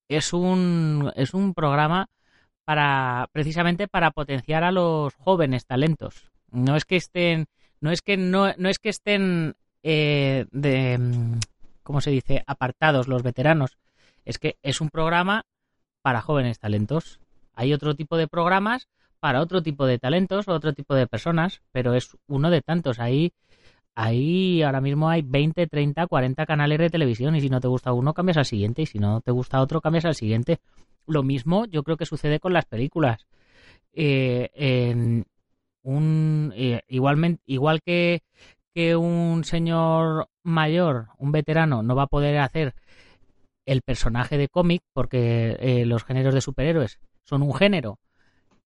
es 0.10 0.34
un, 0.34 1.10
es 1.16 1.34
un 1.34 1.54
programa 1.54 2.08
para 2.66 3.30
precisamente 3.32 3.88
para 3.88 4.12
potenciar 4.12 4.66
a 4.66 4.74
los 4.74 5.14
jóvenes 5.16 5.66
talentos. 5.66 6.32
No 6.52 6.76
es 6.76 6.84
que 6.84 6.98
estén 6.98 7.46
no 7.80 7.92
es 7.92 8.02
que 8.02 8.18
no, 8.18 8.54
no 8.58 8.68
es 8.68 8.78
que 8.78 8.90
estén 8.90 9.56
eh, 9.88 10.48
de 10.52 11.00
¿cómo 11.84 12.02
se 12.02 12.10
dice? 12.10 12.44
apartados 12.48 13.08
los 13.08 13.22
veteranos. 13.22 13.78
Es 14.26 14.40
que 14.40 14.58
es 14.64 14.82
un 14.82 14.90
programa 14.90 15.46
para 16.02 16.22
jóvenes 16.22 16.58
talentos. 16.58 17.20
Hay 17.54 17.72
otro 17.72 17.96
tipo 17.96 18.18
de 18.18 18.28
programas 18.28 18.88
para 19.20 19.42
otro 19.42 19.62
tipo 19.62 19.86
de 19.86 20.00
talentos 20.00 20.48
otro 20.48 20.74
tipo 20.74 20.96
de 20.96 21.06
personas, 21.06 21.62
pero 21.72 21.94
es 21.94 22.18
uno 22.26 22.50
de 22.50 22.62
tantos. 22.62 23.00
Ahí, 23.00 23.32
ahí 23.94 24.64
ahora 24.64 24.82
mismo 24.82 25.08
hay 25.08 25.22
20, 25.22 25.68
30, 25.68 26.08
40 26.08 26.46
canales 26.48 26.80
de 26.80 26.90
televisión 26.90 27.36
y 27.36 27.42
si 27.42 27.50
no 27.50 27.60
te 27.62 27.68
gusta 27.68 27.94
uno 27.94 28.16
cambias 28.16 28.38
al 28.38 28.46
siguiente 28.46 28.82
y 28.82 28.86
si 28.88 28.98
no 28.98 29.22
te 29.22 29.30
gusta 29.30 29.62
otro 29.62 29.82
cambias 29.82 30.06
al 30.06 30.16
siguiente. 30.16 30.58
Lo 31.06 31.22
mismo 31.22 31.66
yo 31.66 31.84
creo 31.84 31.96
que 31.96 32.08
sucede 32.08 32.40
con 32.40 32.54
las 32.54 32.66
películas. 32.66 33.28
Eh, 33.94 34.50
en 34.56 35.28
un, 35.86 36.52
eh, 36.56 36.82
igualmente, 36.88 37.44
igual 37.46 37.82
que, 37.84 38.24
que 38.76 38.98
un 38.98 39.46
señor 39.46 40.28
mayor, 40.44 41.08
un 41.18 41.32
veterano, 41.32 41.82
no 41.82 41.96
va 41.96 42.04
a 42.04 42.08
poder 42.08 42.38
hacer 42.40 42.76
el 43.66 43.82
personaje 43.82 44.38
de 44.38 44.50
cómic 44.50 44.84
porque 44.94 45.56
eh, 45.62 45.86
los 45.86 46.04
géneros 46.04 46.34
de 46.34 46.42
superhéroes 46.42 47.00
son 47.24 47.42
un 47.42 47.54
género 47.54 48.00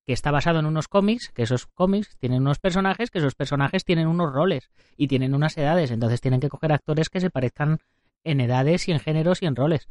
que 0.07 0.13
está 0.13 0.31
basado 0.31 0.57
en 0.57 0.65
unos 0.65 0.87
cómics, 0.87 1.29
que 1.29 1.43
esos 1.43 1.67
cómics 1.67 2.17
tienen 2.17 2.41
unos 2.41 2.57
personajes, 2.57 3.11
que 3.11 3.19
esos 3.19 3.35
personajes 3.35 3.85
tienen 3.85 4.07
unos 4.07 4.33
roles 4.33 4.71
y 4.97 5.07
tienen 5.07 5.35
unas 5.35 5.55
edades, 5.59 5.91
entonces 5.91 6.21
tienen 6.21 6.39
que 6.39 6.49
coger 6.49 6.71
actores 6.71 7.09
que 7.09 7.19
se 7.19 7.29
parezcan 7.29 7.77
en 8.23 8.41
edades 8.41 8.87
y 8.87 8.91
en 8.91 8.99
géneros 8.99 9.43
y 9.43 9.45
en 9.45 9.55
roles. 9.55 9.87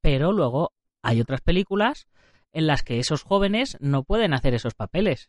Pero 0.00 0.32
luego 0.32 0.70
hay 1.02 1.20
otras 1.20 1.40
películas 1.40 2.06
en 2.52 2.68
las 2.68 2.84
que 2.84 3.00
esos 3.00 3.24
jóvenes 3.24 3.76
no 3.80 4.04
pueden 4.04 4.32
hacer 4.32 4.54
esos 4.54 4.74
papeles, 4.74 5.28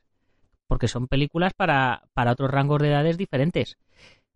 porque 0.70 0.88
son 0.88 1.08
películas 1.08 1.54
para, 1.54 2.04
para 2.14 2.32
otros 2.32 2.52
rangos 2.52 2.80
de 2.80 2.90
edades 2.90 3.18
diferentes. 3.18 3.78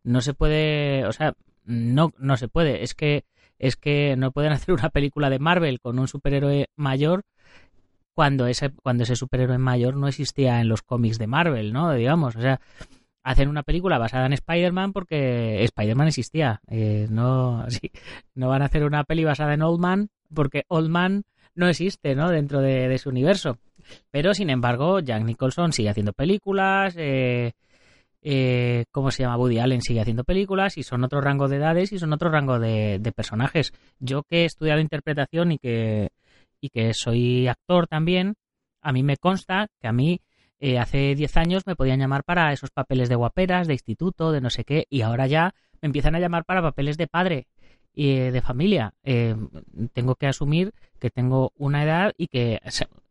No 0.04 0.20
se 0.20 0.34
puede, 0.34 1.06
o 1.06 1.12
sea, 1.12 1.36
no, 1.64 2.12
no 2.18 2.38
se 2.38 2.48
puede. 2.48 2.84
Es 2.84 2.96
que, 2.96 3.24
es 3.60 3.76
que 3.76 4.16
no 4.18 4.32
pueden 4.32 4.52
hacer 4.52 4.74
una 4.74 4.90
película 4.90 5.30
de 5.30 5.38
Marvel 5.38 5.80
con 5.80 6.00
un 6.00 6.08
superhéroe 6.08 6.70
mayor 6.76 7.24
cuando 8.16 8.48
ese, 8.48 8.72
cuando 8.72 9.04
ese 9.04 9.16
superhéroe 9.16 9.60
mayor 9.60 9.96
no 9.96 10.08
existía 10.08 10.60
en 10.60 10.70
los 10.70 10.82
cómics 10.82 11.20
de 11.20 11.28
Marvel, 11.28 11.72
¿no? 11.72 11.94
Digamos, 11.94 12.36
o 12.36 12.42
sea, 12.42 12.60
hacen 13.22 13.48
una 13.48 13.62
película 13.62 14.00
basada 14.00 14.26
en 14.26 14.34
Spider-Man 14.34 14.92
porque 14.92 15.64
Spider-Man 15.64 16.08
existía. 16.08 16.62
Eh, 16.68 17.06
no, 17.12 17.64
sí, 17.70 17.92
no 18.34 18.50
van 18.50 18.64
a 18.64 18.66
hacer 18.66 18.86
una 18.86 19.04
peli 19.04 19.24
basada 19.24 19.54
en 19.54 19.62
Old 19.62 19.80
Man 19.80 20.10
porque 20.34 20.64
Old 20.68 20.90
Man 20.90 21.26
no 21.54 21.68
existe, 21.68 22.16
¿no? 22.16 22.32
Dentro 22.32 22.60
de, 22.60 22.88
de 22.88 22.98
su 22.98 23.10
universo. 23.10 23.60
Pero, 24.12 24.34
sin 24.34 24.50
embargo, 24.50 25.00
Jack 25.00 25.24
Nicholson 25.24 25.74
sigue 25.74 25.90
haciendo 25.90 26.14
películas, 26.14 26.96
eh, 26.98 27.54
eh, 28.22 28.86
¿cómo 28.92 29.12
se 29.12 29.24
llama? 29.24 29.38
Woody 29.38 29.60
Allen 29.60 29.82
sigue 29.82 30.00
haciendo 30.00 30.24
películas 30.24 30.78
y 30.78 30.84
son 30.84 31.04
otro 31.04 31.20
rango 31.20 31.50
de 31.50 31.58
edades 31.58 31.92
y 31.92 32.00
son 32.00 32.14
otro 32.14 32.30
rango 32.30 32.58
de, 32.58 33.00
personajes. 33.16 33.74
Yo 34.00 34.24
que 34.24 34.44
he 34.44 34.46
estudiado 34.46 34.80
interpretación 34.80 35.52
y 35.52 35.58
que, 35.58 36.10
y 36.62 36.70
que 36.70 36.94
soy 36.94 37.48
actor 37.48 37.88
también, 37.88 38.36
a 38.82 38.94
mí 38.94 39.04
me 39.04 39.18
consta 39.18 39.68
que 39.82 39.88
a 39.88 39.92
mí 39.92 40.22
eh, 40.60 40.80
hace 40.80 41.16
10 41.16 41.38
años 41.38 41.64
me 41.68 41.76
podían 41.76 42.00
llamar 42.00 42.24
para 42.24 42.54
esos 42.54 42.72
papeles 42.72 43.10
de 43.10 43.16
guaperas, 43.16 43.68
de 43.68 43.74
instituto, 43.74 44.32
de 44.32 44.40
no 44.40 44.50
sé 44.50 44.64
qué, 44.64 44.86
y 44.90 45.02
ahora 45.02 45.28
ya 45.28 45.54
me 45.82 45.88
empiezan 45.88 46.16
a 46.16 46.20
llamar 46.20 46.46
para 46.46 46.62
papeles 46.62 46.98
de 46.98 47.08
padre 47.08 47.48
y 47.94 48.16
de 48.16 48.42
familia. 48.42 48.94
Eh, 49.04 49.36
tengo 49.94 50.16
que 50.16 50.28
asumir 50.28 50.74
que 51.00 51.10
tengo 51.10 51.52
una 51.58 51.84
edad 51.84 52.14
y 52.18 52.28
que 52.28 52.60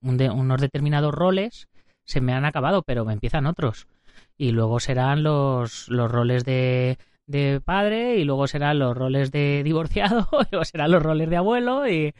unos 0.01 0.61
determinados 0.61 1.15
roles 1.15 1.69
se 2.05 2.21
me 2.21 2.33
han 2.33 2.45
acabado, 2.45 2.83
pero 2.83 3.05
me 3.05 3.13
empiezan 3.13 3.47
otros 3.47 3.87
y 4.37 4.51
luego 4.51 4.81
serán 4.81 5.23
los, 5.23 5.89
los 5.89 6.11
roles 6.11 6.45
de, 6.45 6.99
de 7.27 7.61
padre 7.65 8.17
y 8.17 8.25
luego 8.25 8.47
serán 8.47 8.79
los 8.79 8.97
roles 8.97 9.31
de 9.31 9.63
divorciado 9.63 10.29
y 10.41 10.47
luego 10.51 10.65
serán 10.65 10.91
los 10.91 11.03
roles 11.03 11.31
de 11.31 11.37
abuelo 11.37 11.89
y, 11.89 12.15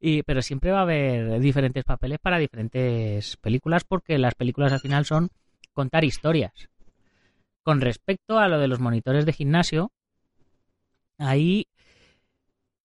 y, 0.00 0.22
pero 0.22 0.42
siempre 0.42 0.72
va 0.72 0.80
a 0.80 0.82
haber 0.82 1.40
diferentes 1.40 1.84
papeles 1.84 2.18
para 2.18 2.38
diferentes 2.38 3.36
películas 3.36 3.84
porque 3.84 4.18
las 4.18 4.34
películas 4.34 4.72
al 4.72 4.80
final 4.80 5.04
son 5.04 5.30
contar 5.72 6.04
historias 6.04 6.68
con 7.62 7.80
respecto 7.80 8.38
a 8.38 8.48
lo 8.48 8.58
de 8.58 8.68
los 8.68 8.80
monitores 8.80 9.26
de 9.26 9.32
gimnasio 9.32 9.92
ahí 11.18 11.66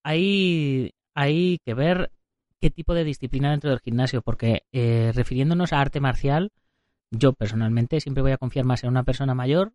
hay, 0.03 0.93
hay 1.15 1.59
que 1.65 1.73
ver 1.73 2.11
qué 2.59 2.69
tipo 2.69 2.93
de 2.93 3.03
disciplina 3.03 3.51
dentro 3.51 3.69
del 3.69 3.79
gimnasio 3.79 4.21
porque 4.21 4.63
eh, 4.71 5.11
refiriéndonos 5.13 5.73
a 5.73 5.81
arte 5.81 5.99
marcial 5.99 6.51
yo 7.11 7.33
personalmente 7.33 7.99
siempre 8.01 8.23
voy 8.23 8.31
a 8.31 8.37
confiar 8.37 8.65
más 8.65 8.83
en 8.83 8.89
una 8.89 9.03
persona 9.03 9.35
mayor 9.35 9.73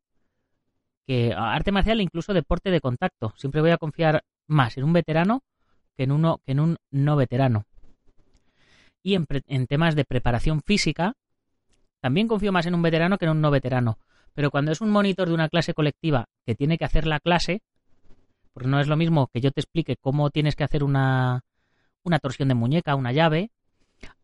que 1.07 1.33
arte 1.35 1.73
marcial 1.73 2.01
e 2.01 2.03
incluso 2.03 2.35
deporte 2.35 2.71
de 2.71 2.83
contacto. 2.83 3.33
Siempre 3.37 3.63
voy 3.63 3.71
a 3.71 3.79
confiar 3.79 4.25
más 4.47 4.77
en 4.77 4.85
un 4.85 4.93
veterano 4.93 5.43
que 5.97 6.03
en 6.03 6.13
uno 6.13 6.41
que 6.45 6.53
en 6.53 6.61
un 6.61 6.77
no 6.91 7.17
veterano. 7.17 7.65
Y 9.03 9.15
en, 9.15 9.27
en 9.47 9.67
temas 9.67 9.95
de 9.95 10.05
preparación 10.05 10.61
física, 10.61 11.15
también 12.01 12.29
confío 12.29 12.53
más 12.53 12.67
en 12.67 12.75
un 12.75 12.83
veterano 12.83 13.17
que 13.17 13.25
en 13.25 13.31
un 13.31 13.41
no 13.41 13.51
veterano. 13.51 13.99
Pero 14.35 14.51
cuando 14.51 14.71
es 14.71 14.81
un 14.81 14.91
monitor 14.91 15.29
de 15.29 15.35
una 15.35 15.49
clase 15.49 15.73
colectiva 15.73 16.27
que 16.45 16.55
tiene 16.55 16.77
que 16.77 16.85
hacer 16.85 17.07
la 17.07 17.21
clase, 17.21 17.63
porque 18.59 18.71
no 18.71 18.81
es 18.81 18.89
lo 18.89 18.97
mismo 18.97 19.29
que 19.29 19.41
yo 19.41 19.53
te 19.53 19.61
explique 19.61 19.95
cómo 19.95 20.31
tienes 20.31 20.57
que 20.57 20.65
hacer 20.65 20.83
una, 20.83 21.45
una 22.03 22.19
torsión 22.19 22.49
de 22.49 22.57
muñeca, 22.57 22.97
una 22.97 23.13
llave, 23.13 23.53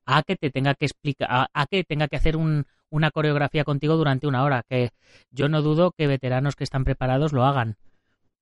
a 0.07 0.25
que 0.25 0.35
te 0.35 0.51
tenga 0.51 0.75
que 0.75 0.87
explicar, 0.87 1.49
a 1.53 1.67
que 1.67 1.85
tenga 1.85 2.09
que 2.09 2.17
hacer 2.17 2.37
un, 2.37 2.67
una 2.91 3.13
coreografía 3.13 3.63
contigo 3.63 3.97
durante 3.97 4.27
una 4.27 4.43
hora, 4.43 4.65
que 4.69 4.91
yo 5.31 5.49
no 5.49 5.63
dudo 5.63 5.93
que 5.97 6.09
veteranos 6.09 6.57
que 6.57 6.65
están 6.65 6.83
preparados 6.83 7.33
lo 7.33 7.45
hagan, 7.45 7.77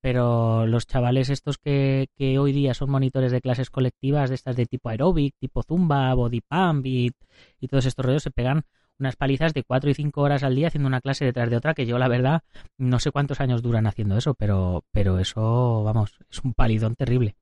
pero 0.01 0.67
los 0.67 0.87
chavales 0.87 1.29
estos 1.29 1.59
que, 1.59 2.09
que 2.17 2.39
hoy 2.39 2.53
día 2.53 2.73
son 2.73 2.89
monitores 2.89 3.31
de 3.31 3.43
clases 3.43 3.69
colectivas, 3.69 4.31
de 4.31 4.37
estas 4.37 4.57
de 4.57 4.65
tipo 4.65 4.89
aeróbic, 4.89 5.35
tipo 5.39 5.63
zumba, 5.63 6.15
body 6.15 6.41
pump 6.41 6.87
y, 6.87 7.11
y 7.61 7.69
todos 7.69 7.85
estos 7.85 8.07
rollos, 8.07 8.23
se 8.23 8.31
pegan 8.31 8.65
unas 8.99 9.17
palizas 9.17 9.55
de 9.55 9.65
cuatro 9.65 9.91
y 9.91 9.95
cinco 9.95 10.23
horas 10.23 10.43
al 10.43 10.55
día 10.55 10.69
haciendo 10.69 10.87
una 10.87 11.01
clase 11.01 11.25
detrás 11.25 11.51
de 11.51 11.57
otra, 11.57 11.75
que 11.75 11.87
yo 11.87 11.99
la 11.99 12.09
verdad 12.09 12.43
no 12.79 12.99
sé 12.99 13.11
cuántos 13.11 13.41
años 13.41 13.63
duran 13.63 13.87
haciendo 13.87 14.17
eso, 14.17 14.35
pero, 14.35 14.85
pero 14.93 15.19
eso, 15.19 15.83
vamos, 15.83 16.19
es 16.31 16.41
un 16.45 16.55
palidón 16.55 16.95
terrible. 16.95 17.37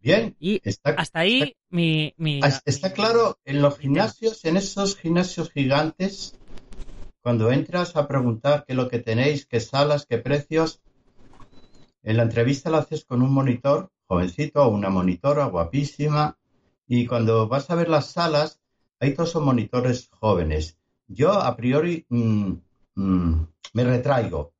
Bien, 0.00 0.36
y 0.38 0.60
hasta 0.84 1.18
ahí 1.18 1.56
mi, 1.70 2.14
mi, 2.16 2.40
Está 2.64 2.92
claro, 2.92 3.38
en 3.44 3.60
los 3.60 3.78
gimnasios, 3.78 4.44
en 4.44 4.56
esos 4.56 4.96
gimnasios 4.96 5.50
gigantes, 5.50 6.38
cuando 7.22 7.50
entras 7.50 7.96
a 7.96 8.06
preguntar 8.06 8.64
qué 8.66 8.74
es 8.74 8.76
lo 8.76 8.88
que 8.88 9.00
tenéis, 9.00 9.46
qué 9.46 9.58
salas, 9.58 10.06
qué 10.06 10.18
precios, 10.18 10.80
en 12.06 12.18
la 12.18 12.22
entrevista 12.22 12.70
la 12.70 12.78
haces 12.78 13.04
con 13.04 13.20
un 13.20 13.32
monitor 13.32 13.90
jovencito 14.06 14.62
o 14.62 14.68
una 14.68 14.90
monitora 14.90 15.46
guapísima 15.46 16.38
y 16.86 17.06
cuando 17.06 17.48
vas 17.48 17.68
a 17.68 17.74
ver 17.74 17.88
las 17.88 18.12
salas, 18.12 18.60
hay 19.00 19.14
todos 19.14 19.30
son 19.30 19.44
monitores 19.44 20.08
jóvenes. 20.12 20.78
Yo 21.08 21.32
a 21.32 21.56
priori 21.56 22.04
mm, 22.08 22.52
mm, 22.94 23.46
me 23.74 23.84
retraigo. 23.84 24.52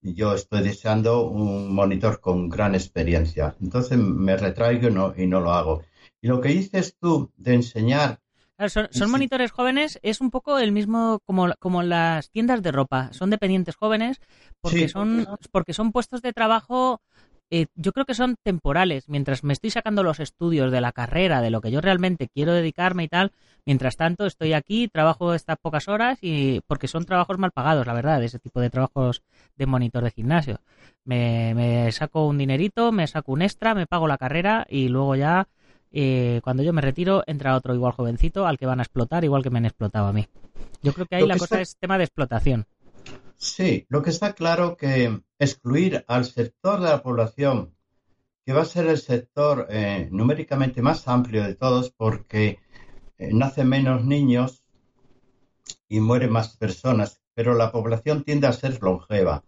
Yo 0.00 0.34
estoy 0.34 0.62
deseando 0.62 1.28
un 1.28 1.74
monitor 1.74 2.20
con 2.20 2.48
gran 2.48 2.74
experiencia. 2.74 3.56
Entonces 3.60 3.98
me 3.98 4.36
retraigo 4.36 4.88
y 4.88 4.92
no, 4.92 5.14
y 5.16 5.26
no 5.26 5.40
lo 5.40 5.52
hago. 5.52 5.82
Y 6.20 6.28
lo 6.28 6.40
que 6.40 6.50
dices 6.50 6.96
tú 7.00 7.30
de 7.36 7.54
enseñar 7.54 8.20
son, 8.68 9.10
monitores 9.10 9.52
jóvenes, 9.52 10.00
es 10.02 10.20
un 10.20 10.30
poco 10.30 10.58
el 10.58 10.72
mismo 10.72 11.20
como, 11.24 11.48
como 11.60 11.84
las 11.84 12.30
tiendas 12.30 12.60
de 12.60 12.72
ropa. 12.72 13.12
Son 13.12 13.30
dependientes 13.30 13.76
jóvenes 13.76 14.20
porque, 14.60 14.88
son, 14.88 15.26
porque 15.52 15.72
son 15.72 15.92
puestos 15.92 16.22
de 16.22 16.32
trabajo, 16.32 17.00
eh, 17.50 17.66
yo 17.74 17.92
creo 17.92 18.04
que 18.04 18.14
son 18.14 18.36
temporales. 18.42 19.08
Mientras 19.08 19.44
me 19.44 19.52
estoy 19.52 19.70
sacando 19.70 20.02
los 20.02 20.20
estudios 20.20 20.70
de 20.70 20.80
la 20.80 20.92
carrera, 20.92 21.40
de 21.40 21.50
lo 21.50 21.60
que 21.60 21.70
yo 21.70 21.80
realmente 21.80 22.28
quiero 22.28 22.52
dedicarme 22.52 23.04
y 23.04 23.08
tal, 23.08 23.32
mientras 23.64 23.96
tanto 23.96 24.26
estoy 24.26 24.52
aquí, 24.52 24.88
trabajo 24.88 25.34
estas 25.34 25.58
pocas 25.58 25.88
horas 25.88 26.18
y 26.20 26.60
porque 26.66 26.88
son 26.88 27.04
trabajos 27.04 27.38
mal 27.38 27.52
pagados, 27.52 27.86
la 27.86 27.94
verdad, 27.94 28.22
ese 28.22 28.38
tipo 28.38 28.60
de 28.60 28.70
trabajos 28.70 29.22
de 29.56 29.66
monitor 29.66 30.04
de 30.04 30.10
gimnasio. 30.10 30.60
Me, 31.04 31.54
me 31.54 31.90
saco 31.92 32.26
un 32.26 32.38
dinerito, 32.38 32.92
me 32.92 33.06
saco 33.06 33.32
un 33.32 33.42
extra, 33.42 33.74
me 33.74 33.86
pago 33.86 34.08
la 34.08 34.18
carrera 34.18 34.66
y 34.68 34.88
luego 34.88 35.16
ya 35.16 35.48
eh, 35.90 36.40
cuando 36.44 36.62
yo 36.62 36.72
me 36.72 36.82
retiro, 36.82 37.22
entra 37.26 37.56
otro 37.56 37.74
igual 37.74 37.92
jovencito 37.92 38.46
al 38.46 38.58
que 38.58 38.66
van 38.66 38.80
a 38.80 38.82
explotar, 38.82 39.24
igual 39.24 39.42
que 39.42 39.50
me 39.50 39.58
han 39.58 39.66
explotado 39.66 40.08
a 40.08 40.12
mí. 40.12 40.28
Yo 40.82 40.92
creo 40.92 41.06
que 41.06 41.16
ahí 41.16 41.26
la 41.26 41.38
cosa 41.38 41.60
es 41.60 41.76
tema 41.76 41.98
de 41.98 42.04
explotación. 42.04 42.66
Sí, 43.36 43.86
lo 43.88 44.02
que 44.02 44.10
está 44.10 44.34
claro 44.34 44.76
que 44.76 45.20
excluir 45.38 46.04
al 46.08 46.24
sector 46.24 46.80
de 46.80 46.88
la 46.88 47.02
población, 47.02 47.74
que 48.44 48.52
va 48.52 48.62
a 48.62 48.66
ser 48.66 48.86
el 48.86 48.98
sector 48.98 49.66
eh, 49.70 50.08
numéricamente 50.10 50.82
más 50.82 51.06
amplio 51.08 51.42
de 51.44 51.54
todos, 51.54 51.90
porque 51.90 52.58
eh, 53.18 53.30
nacen 53.32 53.68
menos 53.68 54.04
niños 54.04 54.64
y 55.88 56.00
mueren 56.00 56.32
más 56.32 56.56
personas, 56.56 57.20
pero 57.34 57.54
la 57.54 57.72
población 57.72 58.24
tiende 58.24 58.46
a 58.46 58.52
ser 58.52 58.82
longeva. 58.82 59.44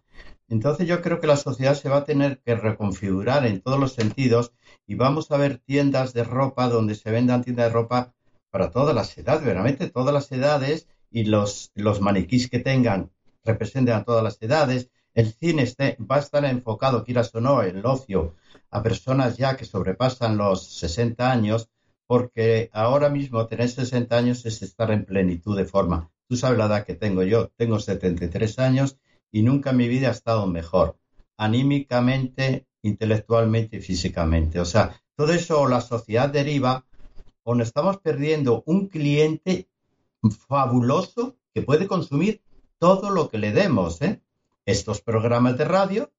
Entonces 0.47 0.85
yo 0.87 1.01
creo 1.01 1.21
que 1.21 1.27
la 1.27 1.37
sociedad 1.37 1.75
se 1.75 1.87
va 1.87 1.97
a 1.97 2.03
tener 2.03 2.41
que 2.41 2.55
reconfigurar 2.55 3.45
en 3.45 3.61
todos 3.61 3.79
los 3.79 3.93
sentidos 3.93 4.51
y 4.85 4.95
vamos 4.95 5.31
a 5.31 5.37
ver 5.37 5.59
tiendas 5.59 6.13
de 6.13 6.25
ropa 6.25 6.67
donde 6.67 6.95
se 6.95 7.09
vendan 7.09 7.43
tiendas 7.43 7.67
de 7.67 7.73
ropa 7.73 8.13
para 8.49 8.69
todas 8.69 8.93
las 8.93 9.17
edades, 9.17 9.41
verdaderamente 9.41 9.89
todas 9.89 10.13
las 10.13 10.29
edades 10.31 10.89
y 11.09 11.23
los, 11.23 11.71
los 11.73 12.01
maniquís 12.01 12.49
que 12.49 12.59
tengan 12.59 13.11
representen 13.45 13.95
a 13.95 14.03
todas 14.03 14.23
las 14.23 14.41
edades. 14.41 14.89
El 15.13 15.33
cine 15.33 15.63
este, 15.63 15.97
va 15.99 16.17
a 16.17 16.19
estar 16.19 16.45
enfocado, 16.45 17.03
quieras 17.03 17.33
o 17.35 17.41
no, 17.41 17.61
el 17.61 17.85
ocio 17.85 18.35
a 18.69 18.81
personas 18.81 19.37
ya 19.37 19.57
que 19.57 19.65
sobrepasan 19.65 20.37
los 20.37 20.65
60 20.79 21.29
años, 21.29 21.69
porque 22.07 22.69
ahora 22.73 23.09
mismo 23.09 23.45
tener 23.47 23.69
60 23.69 24.17
años 24.17 24.45
es 24.45 24.61
estar 24.61 24.91
en 24.91 25.05
plenitud 25.05 25.57
de 25.57 25.65
forma. 25.65 26.09
Tú 26.27 26.37
sabes 26.37 26.57
la 26.57 26.67
edad 26.67 26.85
que 26.85 26.95
tengo 26.95 27.23
yo, 27.23 27.49
tengo 27.57 27.79
73 27.79 28.59
años 28.59 28.97
y 29.31 29.43
nunca 29.43 29.71
en 29.71 29.77
mi 29.77 29.87
vida 29.87 30.07
he 30.07 30.11
estado 30.11 30.47
mejor, 30.47 30.97
anímicamente, 31.37 32.67
intelectualmente 32.81 33.77
y 33.77 33.81
físicamente. 33.81 34.59
O 34.59 34.65
sea, 34.65 35.01
todo 35.15 35.33
eso 35.33 35.67
la 35.67 35.81
sociedad 35.81 36.29
deriva 36.29 36.85
o 37.43 37.55
nos 37.55 37.67
estamos 37.67 37.97
perdiendo 37.97 38.63
un 38.65 38.87
cliente 38.87 39.67
fabuloso 40.47 41.35
que 41.53 41.61
puede 41.61 41.87
consumir 41.87 42.41
todo 42.77 43.09
lo 43.09 43.29
que 43.29 43.37
le 43.37 43.51
demos. 43.51 44.01
¿eh? 44.01 44.21
Estos 44.65 45.01
programas 45.01 45.57
de 45.57 45.65
radio 45.65 46.11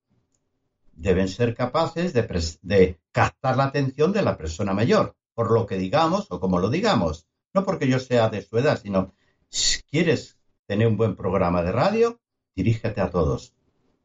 deben 0.93 1.29
ser 1.29 1.55
capaces 1.55 2.13
de, 2.13 2.23
de, 2.63 3.01
captar 3.13 3.57
la 3.57 3.65
atención 3.65 4.13
de 4.13 4.23
la 4.23 4.37
persona 4.37 4.73
mayor, 4.73 5.17
por 5.35 5.51
lo 5.51 5.67
que 5.67 5.79
digamos 5.79 6.27
o 6.31 6.41
como 6.41 6.59
lo 6.59 6.71
digamos. 6.71 7.27
No 7.55 7.65
porque 7.65 7.89
yo 7.89 7.99
sea 7.99 8.29
de 8.29 8.43
su 8.43 8.59
edad, 8.59 8.81
sino 8.81 9.15
si 9.49 9.83
quieres 9.83 10.39
tener 10.67 10.87
un 10.87 10.97
buen 10.97 11.17
programa 11.17 11.63
de 11.63 11.73
radio, 11.73 12.21
dirígete 12.55 13.01
a 13.01 13.11
todos. 13.11 13.55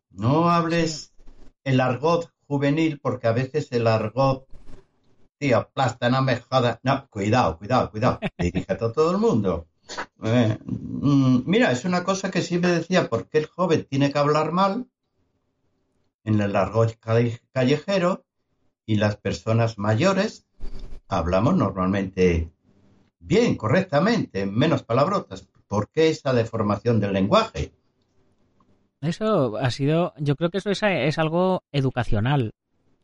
No 0.10 0.50
hables 0.50 1.14
el 1.64 1.80
argot 1.80 2.32
juvenil 2.48 3.00
porque 3.00 3.28
a 3.28 3.34
veces 3.34 3.72
el 3.72 3.88
argot 3.88 4.48
tío, 5.38 5.70
plasta, 5.74 6.10
no 6.10 6.22
me 6.22 6.38
jodas. 6.38 6.80
No, 6.84 7.08
cuidado, 7.10 7.58
cuidado, 7.58 7.92
cuidado. 7.92 8.20
Dirígete 8.38 8.86
a 8.86 8.92
todo 8.92 9.12
el 9.12 9.18
mundo. 9.18 9.68
Eh, 10.24 10.58
mm, 10.66 11.44
mira, 11.46 11.72
es 11.72 11.86
una 11.86 12.04
cosa 12.04 12.32
que 12.32 12.42
siempre 12.42 12.72
decía, 12.72 13.10
¿por 13.10 13.28
qué 13.28 13.40
el 13.40 13.46
joven 13.46 13.86
tiene 13.90 14.12
que 14.12 14.20
hablar 14.20 14.52
mal 14.52 14.88
en 16.24 16.42
el 16.42 16.54
largo 16.54 16.86
callejero 17.52 18.26
y 18.86 18.96
las 18.96 19.18
personas 19.18 19.78
mayores 19.78 20.46
hablamos 21.08 21.56
normalmente 21.56 22.52
bien, 23.20 23.56
correctamente, 23.56 24.46
menos 24.46 24.84
palabrotas? 24.84 25.48
¿Por 25.68 25.90
qué 25.90 26.10
esa 26.10 26.34
deformación 26.34 27.00
del 27.00 27.14
lenguaje? 27.14 27.74
Eso 29.02 29.58
ha 29.58 29.70
sido, 29.70 30.14
yo 30.18 30.36
creo 30.36 30.50
que 30.50 30.58
eso 30.58 30.72
es, 30.72 31.18
algo 31.18 31.64
educacional. 31.72 32.54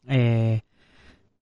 Eh, 0.07 0.61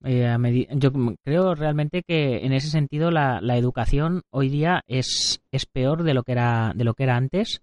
eh, 0.03 0.67
yo 0.71 0.91
creo 1.23 1.55
realmente 1.55 2.03
que 2.03 2.45
en 2.45 2.53
ese 2.53 2.69
sentido 2.69 3.11
la, 3.11 3.39
educación 3.57 4.23
hoy 4.29 4.49
día 4.49 4.83
es, 4.87 5.41
es 5.51 5.65
peor 5.65 6.03
de 6.03 6.13
lo 6.13 6.23
que 6.23 6.31
era 6.31 6.73
de 6.75 6.83
lo 6.83 6.93
que 6.93 7.03
era 7.03 7.15
antes. 7.15 7.61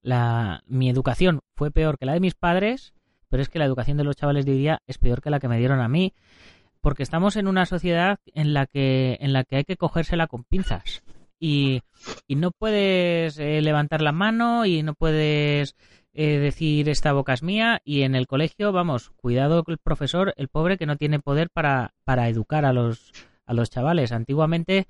La, 0.00 0.62
mi 0.66 0.88
educación 0.88 1.40
fue 1.54 1.70
peor 1.70 1.98
que 1.98 2.06
la 2.06 2.14
de 2.14 2.20
mis 2.20 2.34
padres, 2.34 2.94
pero 3.28 3.42
es 3.42 3.48
que 3.48 3.58
la 3.58 3.64
educación 3.64 3.96
de 3.96 4.04
los 4.04 4.16
chavales 4.16 4.46
de 4.46 4.52
hoy 4.52 4.58
día 4.58 4.80
es 4.86 4.98
peor 4.98 5.20
que 5.20 5.30
la 5.30 5.40
que 5.40 5.48
me 5.48 5.58
dieron 5.58 5.80
a 5.80 5.88
mí, 5.88 6.14
porque 6.80 7.02
estamos 7.02 7.36
en 7.36 7.48
una 7.48 7.66
sociedad 7.66 8.18
en 8.34 8.54
la 8.54 8.66
que 8.66 9.18
en 9.20 9.32
la 9.32 9.44
que 9.44 9.56
hay 9.56 9.64
que 9.64 9.76
cogérsela 9.76 10.28
con 10.28 10.44
pinzas 10.44 11.02
y, 11.40 11.82
y 12.26 12.36
no 12.36 12.50
puedes 12.50 13.38
eh, 13.38 13.60
levantar 13.62 14.02
la 14.02 14.12
mano 14.12 14.64
y 14.64 14.82
no 14.82 14.94
puedes 14.94 15.76
eh, 16.14 16.38
decir 16.38 16.88
esta 16.88 17.12
boca 17.12 17.34
es 17.34 17.42
mía 17.42 17.80
y 17.84 18.02
en 18.02 18.14
el 18.14 18.26
colegio, 18.26 18.72
vamos, 18.72 19.10
cuidado 19.16 19.62
con 19.62 19.72
el 19.72 19.78
profesor, 19.78 20.34
el 20.36 20.48
pobre 20.48 20.76
que 20.76 20.86
no 20.86 20.96
tiene 20.96 21.20
poder 21.20 21.50
para, 21.50 21.92
para 22.04 22.28
educar 22.28 22.64
a 22.64 22.72
los, 22.72 23.12
a 23.46 23.54
los 23.54 23.70
chavales. 23.70 24.12
Antiguamente 24.12 24.86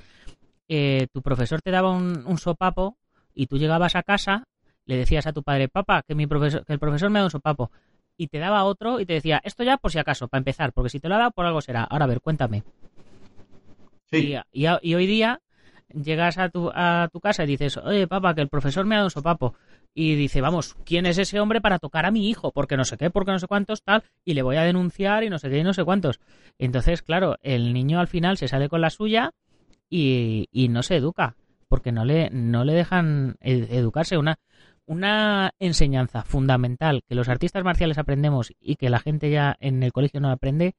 eh, 0.69 1.07
tu 1.13 1.23
profesor 1.23 1.63
te 1.63 1.71
daba 1.71 1.91
un, 1.91 2.39
sopapo 2.39 2.97
y 3.35 3.47
tú 3.47 3.57
llegabas 3.57 3.97
a 3.97 4.03
casa, 4.03 4.45
le 4.85 4.97
decías 4.97 5.27
a 5.27 5.33
tu 5.33 5.43
padre, 5.43 5.69
papá, 5.69 6.03
que, 6.07 6.15
mi 6.15 6.27
profesor, 6.27 6.65
que 6.65 6.73
el 6.73 6.79
profesor 6.79 7.11
me 7.11 7.19
ha 7.19 7.21
dado 7.21 7.27
un 7.27 7.33
sopapo. 7.33 7.71
Y 8.17 8.29
te 8.29 8.39
daba 8.39 8.65
otro 8.65 9.01
y 9.01 9.07
te 9.07 9.15
decía, 9.15 9.41
esto 9.45 9.63
ya 9.63 9.77
por 9.77 9.93
si 9.93 9.99
acaso, 9.99 10.29
para 10.29 10.41
empezar, 10.41 10.73
porque 10.73 10.91
si 10.91 10.99
te 10.99 11.09
lo 11.09 11.15
ha 11.15 11.19
dado 11.19 11.31
por 11.31 11.47
algo 11.47 11.61
será. 11.61 11.85
Ahora 11.85 12.05
a 12.05 12.09
ver, 12.09 12.21
cuéntame. 12.21 12.65
Sí. 14.11 14.35
Y, 14.53 14.67
y, 14.83 14.95
hoy 14.95 15.07
día 15.07 15.41
llegas 15.93 16.39
a 16.39 16.49
tu, 16.49 16.71
a 16.75 17.09
tu 17.13 17.21
casa 17.21 17.45
y 17.45 17.47
dices, 17.47 17.77
oye, 17.77 18.09
papá, 18.09 18.35
que 18.35 18.41
el 18.41 18.49
profesor 18.49 18.87
me 18.87 18.95
ha 18.97 18.99
dado 18.99 19.07
un 19.07 19.11
sopapo 19.11 19.55
y 20.01 20.15
dice, 20.15 20.41
vamos, 20.41 20.77
¿quién 20.85 21.07
es 21.07 21.19
ese 21.19 21.41
hombre 21.41 21.61
para 21.61 21.81
tocar 21.81 22.07
a 22.07 22.13
mi 22.13 22.31
hijo? 22.31 22.53
Porque 22.53 22.77
no 22.77 22.85
sé 22.85 22.97
qué, 22.97 23.11
porque 23.11 23.33
no 23.33 23.41
sé 23.41 23.49
cuántos, 23.49 23.83
tal, 23.83 24.05
y 24.25 24.35
le 24.35 24.43
voy 24.43 24.55
a 24.55 24.63
denunciar 24.63 25.25
y 25.25 25.29
no 25.29 25.41
sé 25.41 25.51
qué 25.51 25.59
y 25.59 25.65
no 25.65 25.73
sé 25.73 25.83
cuántos. 25.83 26.21
Entonces, 26.57 27.03
claro, 27.03 27.37
el 27.43 27.73
niño 27.73 27.99
al 27.99 28.07
final 28.07 28.37
se 28.37 28.47
sale 28.47 28.69
con 28.69 28.81
la 28.81 28.91
suya 28.91 29.33
y, 29.91 30.47
y 30.53 30.69
no 30.69 30.85
se 30.85 30.95
educa, 30.95 31.35
porque 31.67 31.91
no 31.91 32.05
le, 32.05 32.31
no 32.31 32.65
le 32.65 32.75
dejan 32.75 33.39
educarse. 33.41 34.17
Una, 34.19 34.39
una 34.87 35.51
enseñanza 35.59 36.23
fundamental 36.23 37.03
que 37.09 37.17
los 37.17 37.29
artistas 37.29 37.65
marciales 37.65 37.99
aprendemos 37.99 38.53
y 38.61 38.77
que 38.77 38.91
la 38.91 39.01
gente 39.01 39.33
ya 39.33 39.57
en 39.59 39.83
el 39.83 39.93
colegio 39.93 40.21
no 40.21 40.31
aprende 40.31 40.77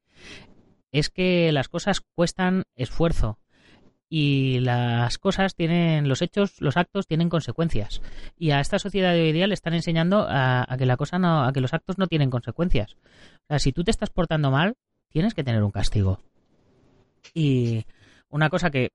es 0.92 1.10
que 1.10 1.52
las 1.52 1.68
cosas 1.68 2.00
cuestan 2.14 2.64
esfuerzo 2.74 3.38
y 4.12 4.58
las 4.58 5.18
cosas 5.18 5.54
tienen, 5.54 6.08
los 6.08 6.20
hechos, 6.20 6.60
los 6.60 6.76
actos 6.76 7.06
tienen 7.06 7.28
consecuencias. 7.28 8.02
Y 8.36 8.50
a 8.50 8.58
esta 8.58 8.80
sociedad 8.80 9.12
de 9.12 9.22
hoy 9.22 9.32
día 9.32 9.46
le 9.46 9.54
están 9.54 9.72
enseñando 9.72 10.26
a, 10.28 10.66
que 10.76 10.84
la 10.84 10.96
cosa 10.96 11.20
no, 11.20 11.44
a 11.44 11.52
que 11.52 11.60
los 11.60 11.72
actos 11.72 11.96
no 11.96 12.08
tienen 12.08 12.28
consecuencias. 12.28 12.96
O 13.44 13.46
sea, 13.48 13.60
si 13.60 13.72
tú 13.72 13.84
te 13.84 13.92
estás 13.92 14.10
portando 14.10 14.50
mal, 14.50 14.74
tienes 15.10 15.32
que 15.32 15.44
tener 15.44 15.62
un 15.62 15.70
castigo. 15.70 16.20
Y 17.32 17.84
una 18.28 18.50
cosa 18.50 18.70
que 18.70 18.90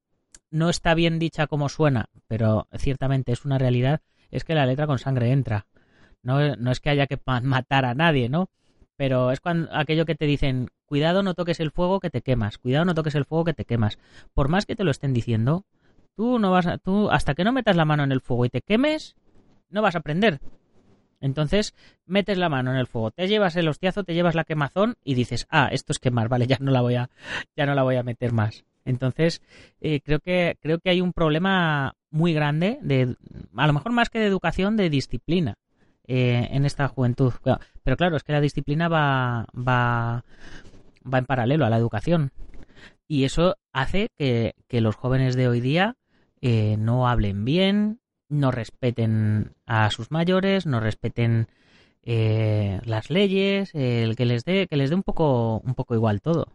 no 0.51 0.69
está 0.69 0.93
bien 0.93 1.17
dicha 1.17 1.47
como 1.47 1.69
suena, 1.69 2.09
pero 2.27 2.67
ciertamente 2.77 3.31
es 3.31 3.45
una 3.45 3.57
realidad, 3.57 4.01
es 4.31 4.43
que 4.43 4.53
la 4.53 4.65
letra 4.65 4.85
con 4.85 4.99
sangre 4.99 5.31
entra. 5.31 5.65
No, 6.23 6.57
no 6.57 6.71
es 6.71 6.81
que 6.81 6.89
haya 6.89 7.07
que 7.07 7.19
matar 7.43 7.85
a 7.85 7.93
nadie, 7.93 8.27
¿no? 8.27 8.49
Pero 8.97 9.31
es 9.31 9.39
cuando 9.39 9.73
aquello 9.73 10.05
que 10.05 10.15
te 10.15 10.25
dicen, 10.25 10.67
cuidado 10.85 11.23
no 11.23 11.33
toques 11.33 11.59
el 11.59 11.71
fuego 11.71 11.99
que 11.99 12.09
te 12.09 12.21
quemas, 12.21 12.57
cuidado 12.57 12.85
no 12.85 12.93
toques 12.95 13.15
el 13.15 13.25
fuego 13.25 13.45
que 13.45 13.53
te 13.53 13.65
quemas. 13.65 13.97
Por 14.33 14.47
más 14.47 14.65
que 14.65 14.75
te 14.75 14.83
lo 14.83 14.91
estén 14.91 15.13
diciendo, 15.13 15.65
tú 16.15 16.39
no 16.39 16.51
vas 16.51 16.67
a, 16.67 16.77
tú 16.77 17.09
hasta 17.09 17.33
que 17.35 17.43
no 17.43 17.51
metas 17.51 17.75
la 17.75 17.85
mano 17.85 18.03
en 18.03 18.11
el 18.11 18.21
fuego 18.21 18.45
y 18.45 18.49
te 18.49 18.61
quemes, 18.61 19.15
no 19.69 19.81
vas 19.81 19.95
a 19.95 19.99
aprender. 19.99 20.39
Entonces, 21.21 21.73
metes 22.05 22.37
la 22.37 22.49
mano 22.49 22.71
en 22.71 22.77
el 22.77 22.87
fuego, 22.87 23.11
te 23.11 23.27
llevas 23.27 23.55
el 23.55 23.67
hostiazo, 23.67 24.03
te 24.03 24.13
llevas 24.13 24.35
la 24.35 24.43
quemazón 24.43 24.95
y 25.03 25.15
dices, 25.15 25.47
ah, 25.49 25.69
esto 25.71 25.91
es 25.91 25.99
quemar, 25.99 26.29
vale, 26.29 26.45
ya 26.45 26.57
no 26.59 26.71
la 26.71 26.81
voy 26.81 26.95
a, 26.95 27.09
ya 27.55 27.65
no 27.65 27.73
la 27.73 27.83
voy 27.83 27.95
a 27.95 28.03
meter 28.03 28.31
más. 28.31 28.65
Entonces, 28.83 29.41
eh, 29.81 30.01
creo 30.01 30.19
que, 30.19 30.57
creo 30.61 30.79
que 30.79 30.91
hay 30.91 31.01
un 31.01 31.13
problema 31.13 31.95
muy 32.11 32.33
grande 32.33 32.77
de, 32.81 33.15
a 33.55 33.67
lo 33.67 33.73
mejor 33.73 33.91
más 33.91 34.09
que 34.09 34.19
de 34.19 34.27
educación, 34.27 34.77
de 34.77 34.89
disciplina. 34.89 35.55
Eh, 36.07 36.49
en 36.51 36.65
esta 36.65 36.87
juventud. 36.87 37.33
Pero 37.83 37.97
claro, 37.97 38.15
es 38.15 38.23
que 38.23 38.31
la 38.31 38.39
disciplina 38.39 38.87
va, 38.87 39.47
va, 39.55 40.23
va 41.11 41.19
en 41.19 41.25
paralelo 41.25 41.65
a 41.65 41.69
la 41.69 41.77
educación. 41.77 42.31
Y 43.07 43.23
eso 43.23 43.57
hace 43.71 44.09
que, 44.17 44.53
los 44.69 44.95
jóvenes 44.95 45.35
de 45.35 45.47
hoy 45.47 45.61
día 45.61 45.95
eh, 46.41 46.75
no 46.77 47.07
hablen 47.07 47.45
bien, 47.45 47.99
no 48.29 48.51
respeten 48.51 49.53
a 49.65 49.89
sus 49.91 50.11
mayores, 50.11 50.65
no 50.65 50.79
respeten 50.79 51.47
eh, 52.03 52.81
las 52.83 53.09
leyes, 53.09 53.71
el 53.73 54.15
que 54.15 54.25
les 54.25 54.43
dé 54.43 54.67
que 54.67 54.77
les 54.77 54.89
dé 54.89 54.95
un 54.95 55.03
poco 55.03 55.59
un 55.59 55.75
poco 55.75 55.95
igual 55.95 56.21
todo. 56.21 56.47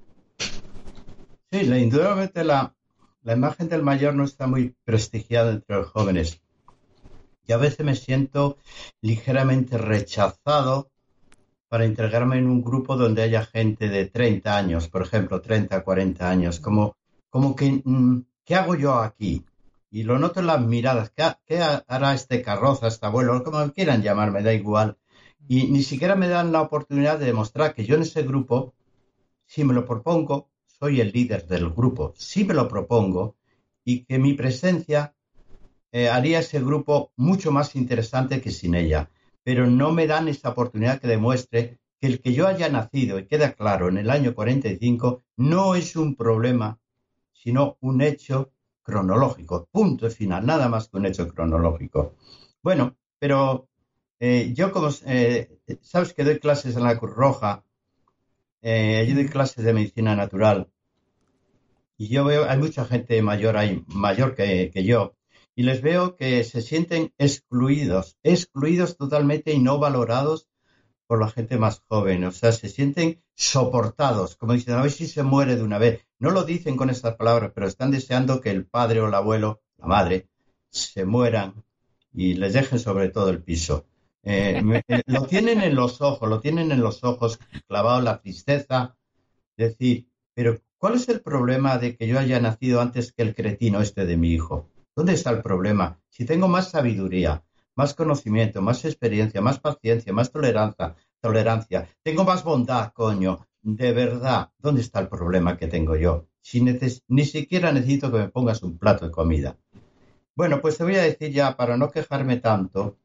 Sí, 1.52 1.60
indudablemente 1.60 2.44
la, 2.44 2.74
la 3.22 3.32
imagen 3.32 3.68
del 3.68 3.82
mayor 3.82 4.14
no 4.14 4.24
está 4.24 4.46
muy 4.46 4.74
prestigiada 4.84 5.52
entre 5.52 5.76
los 5.76 5.88
jóvenes 5.88 6.40
y 7.50 7.52
a 7.52 7.56
veces 7.56 7.84
me 7.84 7.96
siento 7.96 8.58
ligeramente 9.00 9.76
rechazado 9.76 10.89
para 11.70 11.86
integrarme 11.86 12.36
en 12.36 12.48
un 12.48 12.64
grupo 12.64 12.96
donde 12.96 13.22
haya 13.22 13.46
gente 13.46 13.88
de 13.88 14.06
30 14.06 14.56
años, 14.56 14.88
por 14.88 15.02
ejemplo, 15.02 15.40
30, 15.40 15.84
40 15.84 16.28
años, 16.28 16.58
como, 16.58 16.96
como 17.30 17.54
que, 17.54 17.80
mm, 17.84 18.22
¿qué 18.44 18.56
hago 18.56 18.74
yo 18.74 18.94
aquí? 18.96 19.44
Y 19.88 20.02
lo 20.02 20.18
noto 20.18 20.40
en 20.40 20.48
las 20.48 20.60
miradas, 20.60 21.12
¿qué, 21.46 21.60
hará 21.60 22.12
este 22.12 22.42
carroza, 22.42 22.88
este 22.88 23.06
abuelo, 23.06 23.44
como 23.44 23.70
quieran 23.72 24.02
llamarme, 24.02 24.42
da 24.42 24.52
igual. 24.52 24.98
Y 25.46 25.68
ni 25.68 25.84
siquiera 25.84 26.16
me 26.16 26.26
dan 26.26 26.50
la 26.50 26.60
oportunidad 26.60 27.20
de 27.20 27.26
demostrar 27.26 27.72
que 27.72 27.86
yo 27.86 27.94
en 27.94 28.02
ese 28.02 28.24
grupo, 28.24 28.74
si 29.46 29.62
me 29.62 29.72
lo 29.72 29.86
propongo, 29.86 30.50
soy 30.66 31.00
el 31.00 31.12
líder 31.12 31.46
del 31.46 31.70
grupo, 31.70 32.14
si 32.16 32.44
me 32.44 32.54
lo 32.54 32.66
propongo, 32.66 33.36
y 33.84 34.04
que 34.06 34.18
mi 34.18 34.34
presencia 34.34 35.14
eh, 35.92 36.08
haría 36.08 36.40
ese 36.40 36.58
grupo 36.58 37.12
mucho 37.14 37.52
más 37.52 37.76
interesante 37.76 38.40
que 38.40 38.50
sin 38.50 38.74
ella. 38.74 39.08
Pero 39.42 39.66
no 39.66 39.92
me 39.92 40.06
dan 40.06 40.28
esa 40.28 40.50
oportunidad 40.50 41.00
que 41.00 41.08
demuestre 41.08 41.78
que 42.00 42.06
el 42.06 42.20
que 42.20 42.32
yo 42.32 42.46
haya 42.46 42.68
nacido, 42.68 43.18
y 43.18 43.26
queda 43.26 43.52
claro, 43.52 43.88
en 43.88 43.98
el 43.98 44.10
año 44.10 44.34
45, 44.34 45.22
no 45.36 45.74
es 45.74 45.96
un 45.96 46.16
problema, 46.16 46.78
sino 47.32 47.76
un 47.80 48.00
hecho 48.00 48.52
cronológico. 48.82 49.68
Punto 49.70 50.10
final, 50.10 50.46
nada 50.46 50.68
más 50.68 50.88
que 50.88 50.96
un 50.96 51.06
hecho 51.06 51.28
cronológico. 51.28 52.14
Bueno, 52.62 52.96
pero 53.18 53.68
eh, 54.18 54.52
yo 54.54 54.72
como, 54.72 54.88
eh, 55.06 55.58
sabes 55.82 56.14
que 56.14 56.24
doy 56.24 56.38
clases 56.38 56.76
en 56.76 56.84
la 56.84 56.98
Cruz 56.98 57.14
Roja, 57.14 57.64
yo 58.62 59.14
doy 59.14 59.28
clases 59.28 59.64
de 59.64 59.72
medicina 59.72 60.14
natural, 60.16 60.70
y 61.96 62.08
yo 62.08 62.24
veo, 62.24 62.48
hay 62.48 62.58
mucha 62.58 62.84
gente 62.84 63.20
mayor 63.22 63.56
ahí, 63.56 63.84
mayor 63.88 64.34
que 64.34 64.70
yo, 64.84 65.14
y 65.54 65.62
les 65.62 65.82
veo 65.82 66.16
que 66.16 66.42
se 66.44 66.62
sienten 66.62 67.12
excluidos, 67.18 68.16
excluidos 68.22 68.96
totalmente 68.96 69.52
y 69.52 69.58
no 69.58 69.78
valorados 69.78 70.48
por 71.06 71.20
la 71.20 71.28
gente 71.28 71.58
más 71.58 71.82
joven. 71.88 72.24
O 72.24 72.30
sea, 72.30 72.52
se 72.52 72.68
sienten 72.68 73.20
soportados, 73.34 74.36
como 74.36 74.52
dicen, 74.52 74.74
a 74.74 74.82
ver 74.82 74.92
si 74.92 75.06
se 75.06 75.22
muere 75.22 75.56
de 75.56 75.62
una 75.62 75.78
vez. 75.78 76.06
No 76.18 76.30
lo 76.30 76.44
dicen 76.44 76.76
con 76.76 76.88
estas 76.88 77.16
palabras, 77.16 77.52
pero 77.54 77.66
están 77.66 77.90
deseando 77.90 78.40
que 78.40 78.50
el 78.50 78.64
padre 78.64 79.00
o 79.00 79.08
el 79.08 79.14
abuelo, 79.14 79.60
la 79.78 79.86
madre, 79.86 80.28
se 80.70 81.04
mueran 81.04 81.64
y 82.12 82.34
les 82.34 82.52
dejen 82.52 82.78
sobre 82.78 83.08
todo 83.08 83.28
el 83.30 83.42
piso. 83.42 83.86
Eh, 84.22 84.62
lo 85.06 85.26
tienen 85.26 85.62
en 85.62 85.74
los 85.74 86.00
ojos, 86.00 86.28
lo 86.28 86.40
tienen 86.40 86.70
en 86.70 86.80
los 86.80 87.02
ojos 87.02 87.40
clavado 87.66 88.00
la 88.00 88.20
tristeza. 88.20 88.96
Decir, 89.56 90.08
pero 90.32 90.60
¿cuál 90.78 90.94
es 90.94 91.08
el 91.08 91.20
problema 91.22 91.78
de 91.78 91.96
que 91.96 92.06
yo 92.06 92.18
haya 92.18 92.40
nacido 92.40 92.80
antes 92.80 93.12
que 93.12 93.22
el 93.22 93.34
cretino 93.34 93.80
este 93.80 94.06
de 94.06 94.16
mi 94.16 94.30
hijo? 94.30 94.68
¿Dónde 94.96 95.14
está 95.14 95.30
el 95.30 95.42
problema? 95.42 95.98
Si 96.08 96.24
tengo 96.24 96.48
más 96.48 96.70
sabiduría, 96.70 97.42
más 97.76 97.94
conocimiento, 97.94 98.60
más 98.60 98.84
experiencia, 98.84 99.40
más 99.40 99.60
paciencia, 99.60 100.12
más 100.12 100.30
tolerancia, 100.32 100.96
tolerancia, 101.20 101.88
tengo 102.02 102.24
más 102.24 102.42
bondad, 102.42 102.92
coño, 102.92 103.46
de 103.62 103.92
verdad, 103.92 104.50
¿dónde 104.58 104.80
está 104.80 105.00
el 105.00 105.08
problema 105.08 105.56
que 105.56 105.68
tengo 105.68 105.96
yo? 105.96 106.26
Si 106.40 106.60
ni 106.60 107.24
siquiera 107.24 107.72
necesito 107.72 108.10
que 108.10 108.18
me 108.18 108.28
pongas 108.28 108.62
un 108.62 108.78
plato 108.78 109.06
de 109.06 109.12
comida. 109.12 109.56
Bueno, 110.34 110.60
pues 110.60 110.78
te 110.78 110.84
voy 110.84 110.96
a 110.96 111.02
decir 111.02 111.32
ya, 111.32 111.56
para 111.56 111.76
no 111.76 111.90
quejarme 111.90 112.38
tanto, 112.38 112.96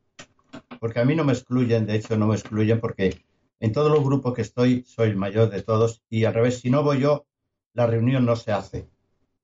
porque 0.79 0.99
a 0.99 1.05
mí 1.05 1.15
no 1.15 1.23
me 1.23 1.33
excluyen, 1.33 1.85
de 1.85 1.95
hecho 1.95 2.17
no 2.17 2.27
me 2.27 2.35
excluyen 2.35 2.79
porque 2.79 3.23
en 3.59 3.71
todos 3.71 3.91
los 3.91 4.03
grupos 4.03 4.33
que 4.33 4.41
estoy 4.41 4.83
soy 4.83 5.09
el 5.09 5.17
mayor 5.17 5.49
de 5.49 5.61
todos 5.61 6.01
y 6.09 6.25
al 6.25 6.33
revés, 6.33 6.59
si 6.59 6.69
no 6.69 6.83
voy 6.83 6.99
yo, 6.99 7.25
la 7.73 7.87
reunión 7.87 8.25
no 8.25 8.35
se 8.35 8.51
hace. 8.51 8.87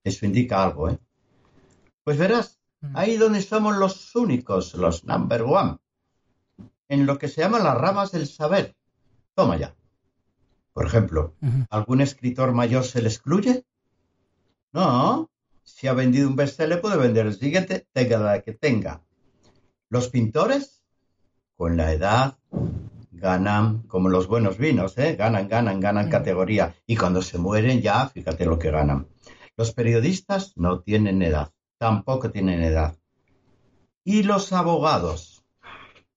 Eso 0.03 0.25
indica 0.25 0.63
algo, 0.63 0.89
¿eh? 0.89 0.97
Pues 2.11 2.19
verás, 2.19 2.59
mm. 2.81 2.97
ahí 2.97 3.15
donde 3.15 3.41
somos 3.41 3.77
los 3.77 4.13
únicos, 4.17 4.73
los 4.73 5.05
number 5.05 5.43
one, 5.43 5.77
en 6.89 7.05
lo 7.05 7.17
que 7.17 7.29
se 7.29 7.39
llama 7.39 7.57
las 7.59 7.77
ramas 7.77 8.11
del 8.11 8.27
saber. 8.27 8.75
Toma 9.33 9.55
ya. 9.55 9.73
Por 10.73 10.87
ejemplo, 10.87 11.37
¿algún 11.69 12.01
escritor 12.01 12.51
mayor 12.51 12.83
se 12.83 13.01
le 13.01 13.07
excluye? 13.07 13.65
No. 14.73 15.31
Si 15.63 15.87
ha 15.87 15.93
vendido 15.93 16.27
un 16.27 16.35
bestseller, 16.35 16.81
puede 16.81 16.97
vender 16.97 17.27
el 17.27 17.33
siguiente, 17.33 17.87
tenga 17.93 18.17
la 18.17 18.41
que 18.41 18.51
tenga. 18.51 19.01
Los 19.87 20.09
pintores, 20.09 20.83
con 21.55 21.77
la 21.77 21.93
edad, 21.93 22.39
ganan 23.13 23.83
como 23.83 24.09
los 24.09 24.27
buenos 24.27 24.57
vinos, 24.57 24.97
¿eh? 24.97 25.15
ganan, 25.15 25.47
ganan, 25.47 25.79
ganan 25.79 26.09
categoría. 26.09 26.75
Y 26.85 26.97
cuando 26.97 27.21
se 27.21 27.37
mueren 27.37 27.81
ya, 27.81 28.05
fíjate 28.09 28.45
lo 28.45 28.59
que 28.59 28.69
ganan. 28.69 29.07
Los 29.55 29.71
periodistas 29.71 30.51
no 30.57 30.81
tienen 30.81 31.21
edad, 31.21 31.53
tampoco 31.81 32.29
tienen 32.29 32.61
edad. 32.61 32.95
Y 34.03 34.21
los 34.21 34.53
abogados. 34.53 35.43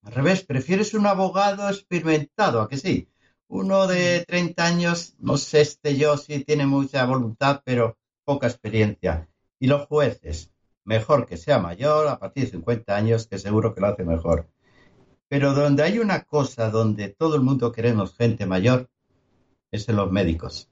Al 0.03 0.13
revés, 0.13 0.45
prefieres 0.45 0.93
un 0.93 1.07
abogado 1.07 1.71
experimentado, 1.71 2.61
¿a 2.61 2.69
que 2.69 2.77
sí? 2.77 3.09
Uno 3.49 3.87
de 3.87 4.27
30 4.29 4.63
años, 4.63 5.15
no 5.19 5.39
sé 5.39 5.63
este 5.63 5.97
yo 5.97 6.19
si 6.19 6.45
tiene 6.45 6.67
mucha 6.67 7.07
voluntad, 7.07 7.63
pero 7.65 7.97
poca 8.27 8.47
experiencia. 8.47 9.27
Y 9.59 9.69
los 9.69 9.87
jueces, 9.87 10.53
mejor 10.85 11.25
que 11.25 11.39
sea 11.39 11.59
mayor, 11.59 12.09
a 12.09 12.19
partir 12.19 12.45
de 12.45 12.51
50 12.51 12.95
años, 12.95 13.27
que 13.27 13.39
seguro 13.39 13.75
que 13.75 13.81
lo 13.81 13.87
hace 13.87 14.05
mejor. 14.05 14.51
Pero 15.29 15.55
donde 15.55 15.83
hay 15.83 15.99
una 15.99 16.25
cosa 16.25 16.69
donde 16.69 17.09
todo 17.09 17.37
el 17.37 17.41
mundo 17.41 17.73
queremos 17.73 18.15
gente 18.15 18.45
mayor, 18.45 18.91
es 19.71 19.89
en 19.89 19.97
los 19.97 20.13
médicos. 20.13 20.69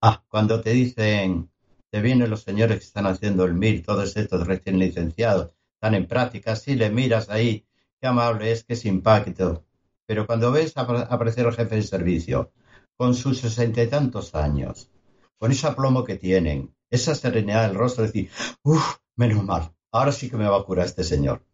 Ah, 0.00 0.22
cuando 0.28 0.60
te 0.60 0.70
dicen, 0.70 1.50
te 1.90 2.00
vienen 2.00 2.30
los 2.30 2.42
señores 2.42 2.78
que 2.78 2.84
están 2.84 3.06
haciendo 3.06 3.44
el 3.44 3.54
MIR, 3.54 3.84
todos 3.84 4.16
estos 4.16 4.46
recién 4.46 4.78
licenciados, 4.78 5.52
están 5.74 5.94
en 5.94 6.06
práctica, 6.06 6.56
si 6.56 6.74
le 6.76 6.90
miras 6.90 7.28
ahí, 7.30 7.66
qué 8.00 8.06
amable 8.06 8.52
es, 8.52 8.64
qué 8.64 8.76
simpático. 8.76 9.64
Pero 10.06 10.26
cuando 10.26 10.52
ves 10.52 10.72
aparecer 10.76 11.46
el 11.46 11.54
jefe 11.54 11.76
de 11.76 11.82
servicio, 11.82 12.52
con 12.96 13.14
sus 13.14 13.38
sesenta 13.38 13.82
y 13.82 13.88
tantos 13.88 14.34
años, 14.34 14.90
con 15.38 15.50
ese 15.50 15.66
aplomo 15.66 16.04
que 16.04 16.16
tienen, 16.16 16.74
esa 16.90 17.14
serenidad 17.14 17.66
del 17.66 17.76
rostro, 17.76 18.04
decir, 18.04 18.30
uff, 18.62 18.96
menos 19.16 19.44
mal, 19.44 19.72
ahora 19.90 20.12
sí 20.12 20.28
que 20.28 20.36
me 20.36 20.48
va 20.48 20.58
a 20.58 20.64
curar 20.64 20.86
este 20.86 21.04
señor. 21.04 21.44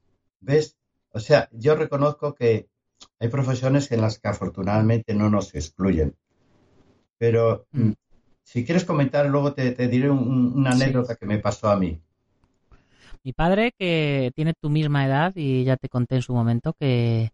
¿Ves? 0.41 0.77
O 1.11 1.21
sea, 1.21 1.49
yo 1.53 1.75
reconozco 1.77 2.35
que 2.35 2.69
hay 3.19 3.29
profesiones 3.29 3.91
en 3.93 4.01
las 4.01 4.19
que 4.19 4.29
afortunadamente 4.29 5.15
no 5.15 5.31
nos 5.31 5.55
excluyen. 5.55 6.17
Pero 7.19 7.67
mm. 7.73 7.93
Si 8.47 8.65
quieres 8.65 8.85
comentar, 8.85 9.27
luego 9.27 9.55
te, 9.55 9.75
diré 9.89 10.09
una 10.09 10.71
anécdota 10.71 11.17
que 11.17 11.27
me 11.27 11.39
pasó 11.39 11.69
a 11.69 11.77
mí. 11.77 12.01
Mi 13.25 13.33
padre, 13.33 13.73
que 13.77 14.31
tiene 14.37 14.55
tu 14.55 14.71
misma 14.71 15.05
edad, 15.05 15.33
y 15.35 15.65
ya 15.65 15.77
te 15.77 15.89
conté 15.89 16.15
en 16.15 16.23
su 16.23 16.33
momento 16.33 16.73
que, 16.79 17.33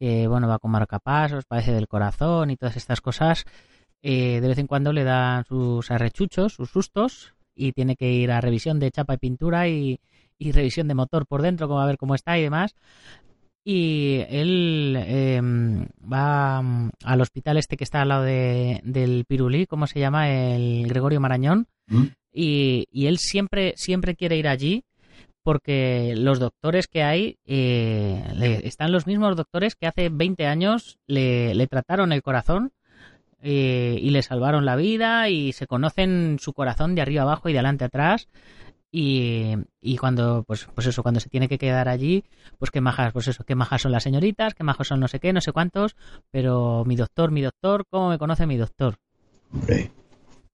bueno, 0.00 0.48
va 0.48 0.58
con 0.58 0.70
marcapasos, 0.70 1.44
padece 1.44 1.72
del 1.72 1.88
corazón 1.88 2.50
y 2.50 2.56
todas 2.56 2.78
estas 2.78 3.02
cosas, 3.02 3.44
eh, 4.00 4.40
de 4.40 4.48
vez 4.48 4.56
en 4.56 4.66
cuando 4.66 4.94
le 4.94 5.04
dan 5.04 5.44
sus 5.44 5.90
arrechuchos, 5.90 6.54
sus 6.54 6.70
sustos, 6.70 7.34
y 7.54 7.72
tiene 7.72 7.94
que 7.94 8.10
ir 8.10 8.30
a 8.30 8.40
revisión 8.40 8.80
de 8.80 8.90
chapa 8.90 9.12
y 9.12 9.18
pintura 9.18 9.68
y, 9.68 10.00
y 10.38 10.52
revisión 10.52 10.88
de 10.88 10.94
motor 10.94 11.26
por 11.26 11.42
dentro, 11.42 11.68
como 11.68 11.82
a 11.82 11.86
ver 11.86 11.98
cómo 11.98 12.14
está 12.14 12.38
y 12.38 12.42
demás. 12.42 12.74
Y 13.68 14.20
él 14.28 14.96
em, 14.96 15.88
va 16.00 16.58
al 16.58 17.20
hospital 17.20 17.56
este 17.56 17.76
que 17.76 17.82
está 17.82 18.02
al 18.02 18.10
lado 18.10 18.22
de, 18.22 18.80
del 18.84 19.24
Pirulí, 19.26 19.66
¿cómo 19.66 19.88
se 19.88 19.98
llama? 19.98 20.30
El 20.30 20.86
Gregorio 20.86 21.18
Marañón. 21.18 21.66
¿Mm? 21.88 22.04
Y, 22.32 22.86
y, 22.92 23.06
él 23.08 23.18
siempre, 23.18 23.74
siempre 23.76 24.14
quiere 24.14 24.36
ir 24.36 24.46
allí 24.46 24.84
porque 25.42 26.14
los 26.16 26.38
doctores 26.38 26.86
que 26.86 27.02
hay 27.02 27.38
eh, 27.44 28.60
están 28.62 28.92
los 28.92 29.08
mismos 29.08 29.34
doctores 29.34 29.74
que 29.74 29.88
hace 29.88 30.10
20 30.10 30.46
años 30.46 31.00
le, 31.08 31.52
le 31.54 31.66
trataron 31.66 32.12
el 32.12 32.22
corazón 32.22 32.70
eh, 33.42 33.98
y 34.00 34.10
le 34.10 34.22
salvaron 34.22 34.64
la 34.64 34.76
vida 34.76 35.28
y 35.28 35.52
se 35.52 35.66
conocen 35.66 36.38
su 36.40 36.52
corazón 36.52 36.94
de 36.94 37.02
arriba 37.02 37.22
abajo 37.22 37.48
y 37.48 37.52
de 37.52 37.58
adelante 37.58 37.84
atrás 37.84 38.28
y, 38.98 39.98
cuando, 39.98 40.42
pues, 40.46 40.68
pues 40.74 40.86
eso, 40.86 41.02
cuando 41.02 41.20
se 41.20 41.28
tiene 41.28 41.48
que 41.48 41.58
quedar 41.58 41.86
allí, 41.86 42.24
pues 42.58 42.70
qué 42.70 42.80
majas, 42.80 43.12
pues 43.12 43.28
eso, 43.28 43.44
qué 43.44 43.54
majas 43.54 43.82
son 43.82 43.92
las 43.92 44.02
señoritas, 44.02 44.54
qué 44.54 44.64
majos 44.64 44.88
son 44.88 45.00
no 45.00 45.08
sé 45.08 45.20
qué, 45.20 45.34
no 45.34 45.42
sé 45.42 45.52
cuántos, 45.52 45.96
pero 46.30 46.82
mi 46.86 46.96
doctor, 46.96 47.30
mi 47.30 47.42
doctor, 47.42 47.84
¿cómo 47.90 48.08
me 48.08 48.18
conoce 48.18 48.46
mi 48.46 48.56
doctor? 48.56 48.96
Hombre, 49.52 49.92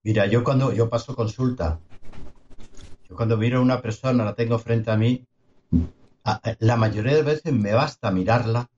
mira, 0.03 0.25
yo 0.25 0.43
cuando 0.43 0.73
yo 0.73 0.89
paso 0.89 1.15
consulta, 1.15 1.79
yo 3.07 3.15
cuando 3.15 3.37
miro 3.37 3.59
a 3.59 3.61
una 3.61 3.81
persona, 3.81 4.25
la 4.25 4.35
tengo 4.35 4.59
frente 4.59 4.91
a 4.91 4.97
mí, 4.97 5.25
la 6.59 6.75
mayoría 6.75 7.15
de 7.15 7.23
veces 7.23 7.53
me 7.53 7.71
basta 7.71 8.11
mirarla, 8.11 8.69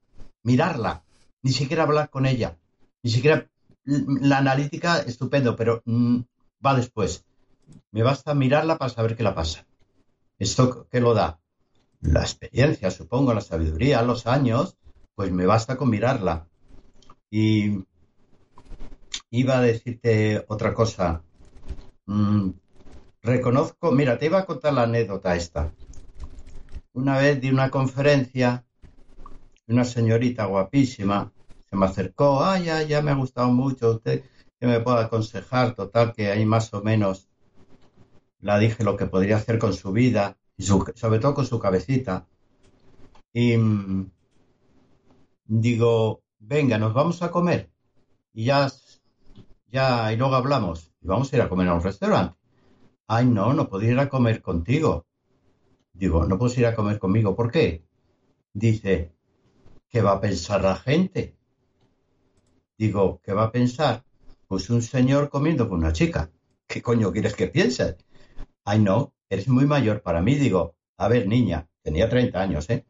mirarla, 0.43 1.01
ni 1.41 1.51
siquiera 1.51 1.83
hablar 1.83 2.11
con 2.11 2.27
ella, 2.27 2.55
ni 3.01 3.09
siquiera 3.09 3.47
la 3.85 4.37
analítica, 4.37 4.99
estupendo, 4.99 5.55
pero 5.55 5.81
mm, 5.85 6.19
va 6.63 6.75
después. 6.75 7.25
Me 7.91 8.03
basta 8.03 8.33
mirarla 8.33 8.77
para 8.77 8.89
saber 8.89 9.15
qué 9.15 9.23
la 9.23 9.35
pasa. 9.35 9.65
¿Esto 10.37 10.87
qué 10.89 10.99
lo 10.99 11.13
da? 11.13 11.39
La 12.01 12.21
experiencia, 12.21 12.91
supongo, 12.91 13.33
la 13.33 13.41
sabiduría, 13.41 14.01
los 14.01 14.27
años, 14.27 14.77
pues 15.15 15.31
me 15.31 15.45
basta 15.45 15.77
con 15.77 15.89
mirarla. 15.89 16.47
Y 17.29 17.85
iba 19.29 19.57
a 19.57 19.61
decirte 19.61 20.45
otra 20.47 20.73
cosa. 20.73 21.23
Mm, 22.05 22.51
reconozco, 23.21 23.91
mira, 23.91 24.17
te 24.17 24.27
iba 24.27 24.39
a 24.39 24.45
contar 24.45 24.73
la 24.73 24.83
anécdota 24.83 25.35
esta. 25.35 25.73
Una 26.93 27.17
vez 27.17 27.41
di 27.41 27.49
una 27.49 27.69
conferencia, 27.69 28.65
una 29.67 29.83
señorita 29.83 30.45
guapísima 30.45 31.31
se 31.69 31.75
me 31.75 31.85
acercó, 31.87 32.43
ah, 32.43 32.59
ya, 32.59 32.83
ya 32.83 33.01
me 33.01 33.11
ha 33.11 33.15
gustado 33.15 33.49
mucho, 33.49 33.91
usted 33.91 34.23
que 34.59 34.67
me 34.67 34.79
puede 34.79 35.01
aconsejar, 35.01 35.75
total, 35.75 36.13
que 36.13 36.31
hay 36.31 36.45
más 36.45 36.73
o 36.73 36.81
menos 36.81 37.27
la 38.45 38.59
dije 38.59 38.83
lo 38.83 38.95
que 38.95 39.07
podría 39.07 39.37
hacer 39.37 39.57
con 39.57 39.73
su 39.73 39.91
vida 39.91 40.37
y 40.55 40.63
sobre 40.65 41.19
todo 41.19 41.33
con 41.33 41.47
su 41.47 41.57
cabecita. 41.57 42.27
Y 43.33 43.57
mm, 43.57 44.11
digo, 45.45 46.21
venga, 46.37 46.77
nos 46.77 46.93
vamos 46.93 47.23
a 47.23 47.31
comer. 47.31 47.71
Y 48.33 48.45
ya, 48.45 48.71
ya, 49.71 50.13
y 50.13 50.17
luego 50.17 50.35
hablamos. 50.35 50.93
Y 51.01 51.07
vamos 51.07 51.33
a 51.33 51.35
ir 51.37 51.41
a 51.41 51.49
comer 51.49 51.69
a 51.69 51.73
un 51.73 51.81
restaurante. 51.81 52.37
Ay, 53.07 53.25
no, 53.25 53.51
no 53.53 53.67
puedo 53.67 53.83
ir 53.83 53.97
a 53.97 54.09
comer 54.09 54.43
contigo. 54.43 55.07
Digo, 55.91 56.25
no 56.25 56.37
puedes 56.37 56.55
ir 56.59 56.67
a 56.67 56.75
comer 56.75 56.99
conmigo. 56.99 57.35
¿Por 57.35 57.49
qué? 57.49 57.83
Dice, 58.53 59.11
¿qué 59.89 60.03
va 60.03 60.11
a 60.11 60.21
pensar 60.21 60.61
la 60.61 60.75
gente? 60.75 61.35
Digo, 62.77 63.21
¿qué 63.23 63.33
va 63.33 63.45
a 63.45 63.51
pensar? 63.51 64.03
Pues 64.47 64.69
un 64.69 64.83
señor 64.83 65.29
comiendo 65.29 65.67
con 65.67 65.79
una 65.79 65.93
chica. 65.93 66.29
¿Qué 66.67 66.83
coño 66.83 67.11
quieres 67.11 67.35
que 67.35 67.47
piense? 67.47 67.97
Ay 68.65 68.79
no, 68.79 69.13
eres 69.29 69.47
muy 69.47 69.65
mayor 69.65 70.01
para 70.01 70.21
mí. 70.21 70.35
Digo, 70.35 70.75
a 70.97 71.07
ver, 71.07 71.27
niña, 71.27 71.67
tenía 71.81 72.09
30 72.09 72.41
años, 72.41 72.69
¿eh? 72.69 72.85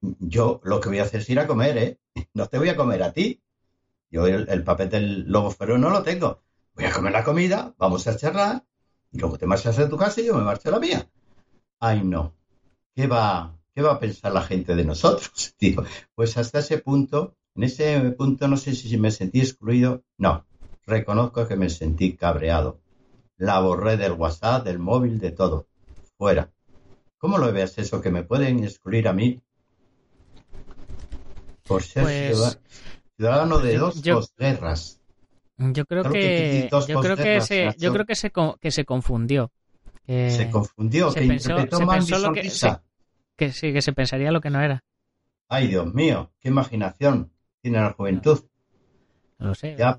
Yo 0.00 0.60
lo 0.64 0.80
que 0.80 0.88
voy 0.88 0.98
a 0.98 1.04
hacer 1.04 1.20
es 1.20 1.30
ir 1.30 1.38
a 1.40 1.46
comer, 1.46 1.78
¿eh? 1.78 1.98
No 2.34 2.46
te 2.48 2.58
voy 2.58 2.68
a 2.68 2.76
comer 2.76 3.02
a 3.02 3.12
ti. 3.12 3.40
Yo 4.10 4.26
el, 4.26 4.64
papel 4.64 4.90
del 4.90 5.24
lobo 5.30 5.50
feroz 5.50 5.78
no 5.80 5.88
lo 5.88 6.02
tengo. 6.02 6.42
Voy 6.74 6.84
a 6.84 6.92
comer 6.92 7.12
la 7.12 7.24
comida, 7.24 7.74
vamos 7.78 8.06
a 8.06 8.16
charlar, 8.16 8.62
y 9.10 9.18
luego 9.18 9.38
te 9.38 9.46
marchas 9.46 9.78
a 9.78 9.88
tu 9.88 9.96
casa 9.96 10.20
y 10.20 10.26
yo 10.26 10.34
me 10.34 10.42
marcho 10.42 10.68
a 10.68 10.72
la 10.72 10.80
mía. 10.80 11.08
Ay, 11.80 12.02
no. 12.04 12.34
¿Qué 12.94 13.06
va, 13.06 13.58
qué 13.74 13.80
va 13.80 13.92
a 13.92 14.00
pensar 14.00 14.32
la 14.32 14.42
gente 14.42 14.74
de 14.74 14.84
nosotros? 14.84 15.54
Digo, 15.60 15.84
pues 16.14 16.36
hasta 16.36 16.58
ese 16.58 16.78
punto, 16.78 17.36
en 17.54 17.62
ese 17.62 18.00
punto 18.12 18.48
no 18.48 18.58
sé 18.58 18.74
si 18.74 18.98
me 18.98 19.10
sentí 19.10 19.40
excluido. 19.40 20.04
No, 20.18 20.44
reconozco 20.84 21.48
que 21.48 21.56
me 21.56 21.70
sentí 21.70 22.14
cabreado 22.14 22.81
la 23.42 23.58
borré 23.58 23.96
del 23.96 24.12
WhatsApp, 24.12 24.64
del 24.64 24.78
móvil, 24.78 25.18
de 25.18 25.32
todo. 25.32 25.66
Fuera. 26.16 26.48
¿Cómo 27.18 27.38
lo 27.38 27.52
ves 27.52 27.76
eso? 27.76 28.00
Que 28.00 28.10
me 28.10 28.22
pueden 28.22 28.62
excluir 28.62 29.08
a 29.08 29.12
mí 29.12 29.40
por 31.66 31.82
ser 31.82 32.04
pues, 32.04 32.60
ciudadano 33.16 33.58
de 33.58 33.78
dos 33.78 34.00
posguerras. 34.00 35.00
Yo 35.56 35.84
creo 35.86 36.04
que, 36.04 36.68
yo 36.88 37.00
creo 37.00 37.16
que 37.16 37.40
se, 37.40 37.74
yo 37.78 37.92
creo 37.92 38.06
que 38.06 38.14
se, 38.14 38.32
que 38.60 38.70
se 38.70 38.84
confundió. 38.84 39.50
se 40.06 40.48
confundió, 40.50 41.12
que 41.12 41.20
pensó, 41.22 42.18
lo 42.18 42.32
que, 42.32 42.42
que 43.36 43.52
sí, 43.52 43.72
que 43.72 43.82
se 43.82 43.92
pensaría 43.92 44.30
lo 44.30 44.40
que 44.40 44.50
no 44.50 44.60
era. 44.60 44.84
Ay, 45.48 45.66
Dios 45.66 45.92
mío, 45.92 46.30
qué 46.40 46.48
imaginación 46.48 47.32
tiene 47.60 47.80
la 47.80 47.92
juventud. 47.92 48.40
No 49.38 49.48
lo 49.48 49.54
sé. 49.54 49.74
Ya, 49.76 49.98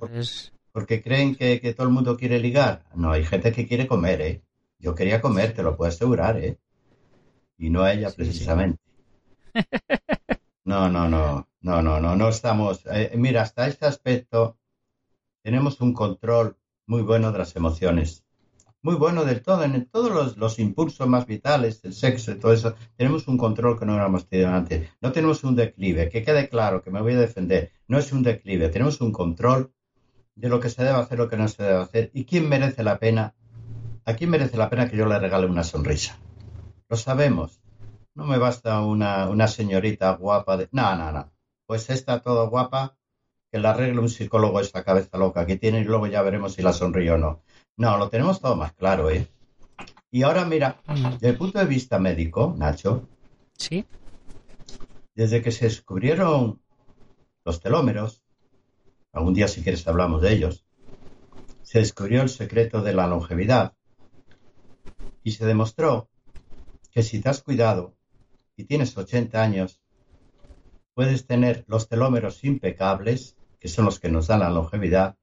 porque 0.74 1.02
creen 1.02 1.36
que, 1.36 1.74
todo 1.78 1.88
el 1.88 1.94
mundo 1.94 2.18
quiere 2.18 2.40
ligar. 2.40 2.84
No, 2.96 3.12
hay 3.12 3.24
gente 3.24 3.54
que 3.54 3.68
quiere 3.68 3.88
comer, 3.88 4.22
¿eh? 4.22 4.44
Yo 4.80 4.96
quería 4.96 5.22
comer, 5.22 5.54
te 5.54 5.64
lo 5.64 5.78
puedo 5.78 5.90
asegurar, 5.90 6.38
¿eh? 6.38 6.60
Y 7.58 7.70
no 7.70 7.88
ella 7.88 8.12
precisamente. 8.12 8.82
No, 10.66 10.90
no, 10.90 11.10
no, 11.10 11.50
no, 11.60 11.82
no, 11.82 12.00
no, 12.00 12.16
no 12.16 12.30
estamos. 12.30 12.86
Eh, 12.86 13.12
mira, 13.18 13.42
hasta 13.42 13.68
este 13.68 13.86
aspecto 13.86 14.58
tenemos 15.44 15.82
un 15.82 15.94
control 15.94 16.58
muy 16.88 17.02
bueno 17.02 17.34
de 17.34 17.40
las 17.40 17.54
emociones. 17.58 18.24
Muy 18.82 18.96
bueno 18.96 19.26
del 19.26 19.42
todo, 19.42 19.66
en 19.66 19.90
todos 19.90 20.38
los, 20.38 20.60
impulsos 20.60 21.06
más 21.06 21.28
vitales, 21.28 21.84
el 21.84 21.94
sexo 21.94 22.32
y 22.32 22.36
todo 22.36 22.54
eso, 22.54 22.76
tenemos 22.96 23.28
un 23.28 23.38
control 23.38 23.78
que 23.78 23.86
no 23.86 23.94
habíamos 23.94 24.26
tenido 24.30 24.52
antes. 24.52 24.90
No 25.02 25.12
tenemos 25.12 25.44
un 25.44 25.58
declive, 25.58 26.08
que 26.08 26.24
quede 26.24 26.48
claro, 26.48 26.82
que 26.82 26.92
me 26.92 27.02
voy 27.02 27.12
a 27.12 27.20
defender. 27.20 27.74
No 27.90 27.98
es 27.98 28.14
un 28.14 28.24
declive, 28.24 28.70
tenemos 28.70 29.02
un 29.02 29.12
control 29.12 29.74
de 30.36 30.50
lo 30.50 30.60
que 30.60 30.70
se 30.70 30.84
debe 30.84 30.98
hacer, 30.98 31.18
lo 31.18 31.30
que 31.30 31.38
no 31.38 31.48
se 31.48 31.64
debe 31.64 31.82
hacer. 31.82 32.12
¿Y 32.14 32.26
quién 32.26 32.50
merece 32.50 32.84
la 32.84 33.00
pena? 33.00 33.34
¿A 34.06 34.14
quién 34.14 34.30
merece 34.30 34.58
la 34.58 34.70
pena 34.70 34.90
que 34.90 34.98
yo 34.98 35.06
le 35.06 35.20
regale 35.20 35.48
una 35.48 35.64
sonrisa? 35.64 36.18
Lo 36.90 36.98
sabemos. 36.98 37.62
No 38.16 38.26
me 38.26 38.38
basta 38.38 38.82
una, 38.82 39.30
una 39.30 39.48
señorita 39.48 40.12
guapa 40.16 40.58
de... 40.58 40.70
No, 40.72 40.96
no, 40.96 41.12
no. 41.12 41.32
Pues 41.66 41.90
está 41.90 42.22
todo 42.22 42.50
guapa, 42.50 42.98
que 43.52 43.60
la 43.60 43.72
arregle 43.72 44.00
un 44.00 44.10
psicólogo 44.10 44.60
esta 44.60 44.84
cabeza 44.84 45.18
loca 45.18 45.46
que 45.46 45.58
tiene 45.58 45.80
y 45.80 45.84
luego 45.84 46.08
ya 46.08 46.22
veremos 46.22 46.54
si 46.54 46.62
la 46.62 46.74
sonríe 46.74 47.12
o 47.12 47.18
no. 47.18 47.42
No, 47.78 47.98
lo 47.98 48.10
tenemos 48.10 48.42
todo 48.42 48.56
más 48.56 48.74
claro, 48.74 49.10
¿eh? 49.10 49.28
Y 50.12 50.24
ahora 50.24 50.46
mira, 50.46 50.82
desde 51.14 51.30
el 51.30 51.38
punto 51.38 51.60
de 51.60 51.66
vista 51.66 51.98
médico, 51.98 52.54
Nacho. 52.58 53.08
Sí. 53.58 53.86
Desde 55.16 55.42
que 55.42 55.52
se 55.52 55.66
descubrieron 55.66 56.62
los 57.46 57.60
telómeros, 57.60 58.23
algún 59.14 59.34
día 59.34 59.48
si 59.48 59.62
quieres 59.62 59.88
hablamos 59.88 60.22
de 60.22 60.34
ellos, 60.34 60.66
se 61.62 61.80
descubrió 61.80 62.22
el 62.22 62.30
secreto 62.30 62.82
de 62.82 62.94
la 62.94 63.08
longevidad 63.08 63.74
y 65.24 65.32
se 65.32 65.46
demostró 65.46 66.10
que 66.92 67.04
si 67.04 67.22
te 67.22 67.30
has 67.30 67.42
cuidado 67.42 67.96
y 68.58 68.66
tienes 68.66 68.98
80 68.98 69.42
años, 69.42 69.82
puedes 70.94 71.26
tener 71.26 71.64
los 71.68 71.88
telómeros 71.88 72.44
impecables, 72.44 73.36
que 73.60 73.68
son 73.68 73.86
los 73.86 74.00
que 74.00 74.10
nos 74.10 74.28
dan 74.28 74.42
la 74.42 74.50
longevidad, 74.50 75.18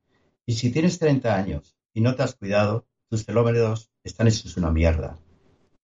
y 0.46 0.55
si 0.55 0.72
tienes 0.72 0.98
30 0.98 1.35
años 1.35 1.76
y 1.92 2.00
no 2.00 2.14
te 2.14 2.22
has 2.22 2.35
cuidado, 2.35 2.87
tus 3.09 3.26
telómeros 3.26 3.90
están 4.03 4.29
hechos 4.29 4.57
una 4.57 4.70
mierda. 4.70 5.18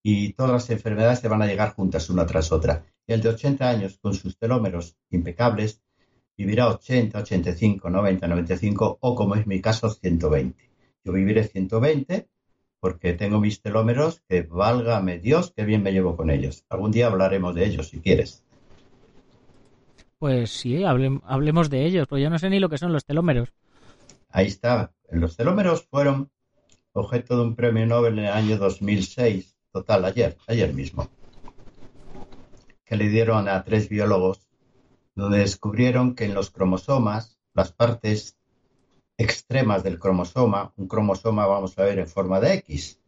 Y 0.03 0.33
todas 0.33 0.53
las 0.53 0.71
enfermedades 0.71 1.21
te 1.21 1.29
van 1.29 1.43
a 1.43 1.47
llegar 1.47 1.75
juntas 1.75 2.09
una 2.11 2.27
tras 2.27 2.53
otra. 2.53 2.85
El 3.07 3.21
de 3.21 3.29
80 3.29 3.69
años, 3.69 3.99
con 3.99 4.15
sus 4.15 4.39
telómeros 4.39 4.97
impecables, 5.11 5.83
vivirá 6.37 6.69
80, 6.69 7.19
85, 7.19 7.91
90, 7.91 8.29
95 8.29 8.99
o, 9.01 9.15
como 9.15 9.35
es 9.35 9.47
mi 9.47 9.61
caso, 9.61 9.91
120. 9.91 10.71
Yo 11.05 11.13
viviré 11.13 11.45
120 11.45 12.29
porque 12.81 13.15
tengo 13.15 13.41
mis 13.41 13.61
telómeros 13.63 14.23
que 14.29 14.43
válgame 14.43 15.19
Dios, 15.19 15.53
que 15.57 15.65
bien 15.65 15.83
me 15.83 15.93
llevo 15.93 16.17
con 16.17 16.31
ellos. 16.31 16.65
Algún 16.69 16.93
día 16.93 17.07
hablaremos 17.07 17.55
de 17.55 17.67
ellos 17.67 17.89
si 17.89 18.01
quieres. 18.01 18.45
Pues 20.19 20.51
sí, 20.51 20.85
hablemos 20.85 21.69
de 21.69 21.85
ellos, 21.85 22.07
porque 22.09 22.23
yo 22.23 22.31
no 22.31 22.39
sé 22.39 22.49
ni 22.49 22.59
lo 22.59 22.69
que 22.69 22.79
son 22.79 22.93
los 22.93 23.05
telómeros. 23.05 23.53
Ahí 24.31 24.47
está. 24.47 24.93
Los 25.11 25.37
telómeros 25.37 25.87
fueron 25.91 26.31
objeto 26.93 27.37
de 27.37 27.43
un 27.43 27.55
premio 27.55 27.87
Nobel 27.87 28.19
en 28.19 28.27
el 28.27 28.33
año 28.33 28.57
2006, 28.57 29.57
total, 29.71 30.05
ayer, 30.05 30.37
ayer 30.47 30.73
mismo, 30.73 31.11
que 32.85 32.97
le 32.97 33.09
dieron 33.09 33.49
a 33.49 33.63
tres 33.65 33.89
biólogos, 33.89 34.46
donde 35.17 35.39
descubrieron 35.39 36.15
que 36.15 36.27
en 36.27 36.35
los 36.35 36.51
cromosomas, 36.51 37.39
las 37.55 37.73
partes 37.73 38.37
extremas 39.17 39.83
del 39.83 39.99
cromosoma, 39.99 40.75
un 40.77 40.87
cromosoma 40.87 41.47
vamos 41.47 41.79
a 41.79 41.85
ver 41.85 41.99
en 41.99 42.07
forma 42.07 42.39
de 42.39 42.55
X, 42.55 43.01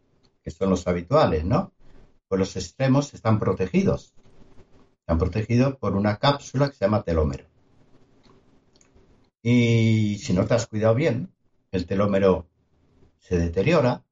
que 0.43 0.51
son 0.51 0.71
los 0.71 0.89
habituales, 0.89 1.45
¿no? 1.45 1.73
Pues 2.27 2.39
los 2.39 2.57
extremos 2.57 3.13
están 3.13 3.39
protegidos. 3.39 4.15
Están 5.01 5.19
protegidos 5.19 5.77
por 5.77 5.97
una 5.97 6.17
cápsula 6.17 6.71
que 6.71 6.77
se 6.77 6.87
llama 6.87 7.03
telómero. 7.03 7.45
Y 9.43 10.19
si 10.19 10.33
no 10.33 10.47
te 10.47 10.55
has 10.55 10.67
cuidado 10.67 10.95
bien, 10.95 11.31
el 11.73 11.87
telómero 11.87 12.49
se 13.19 13.39
deteriora 13.39 14.03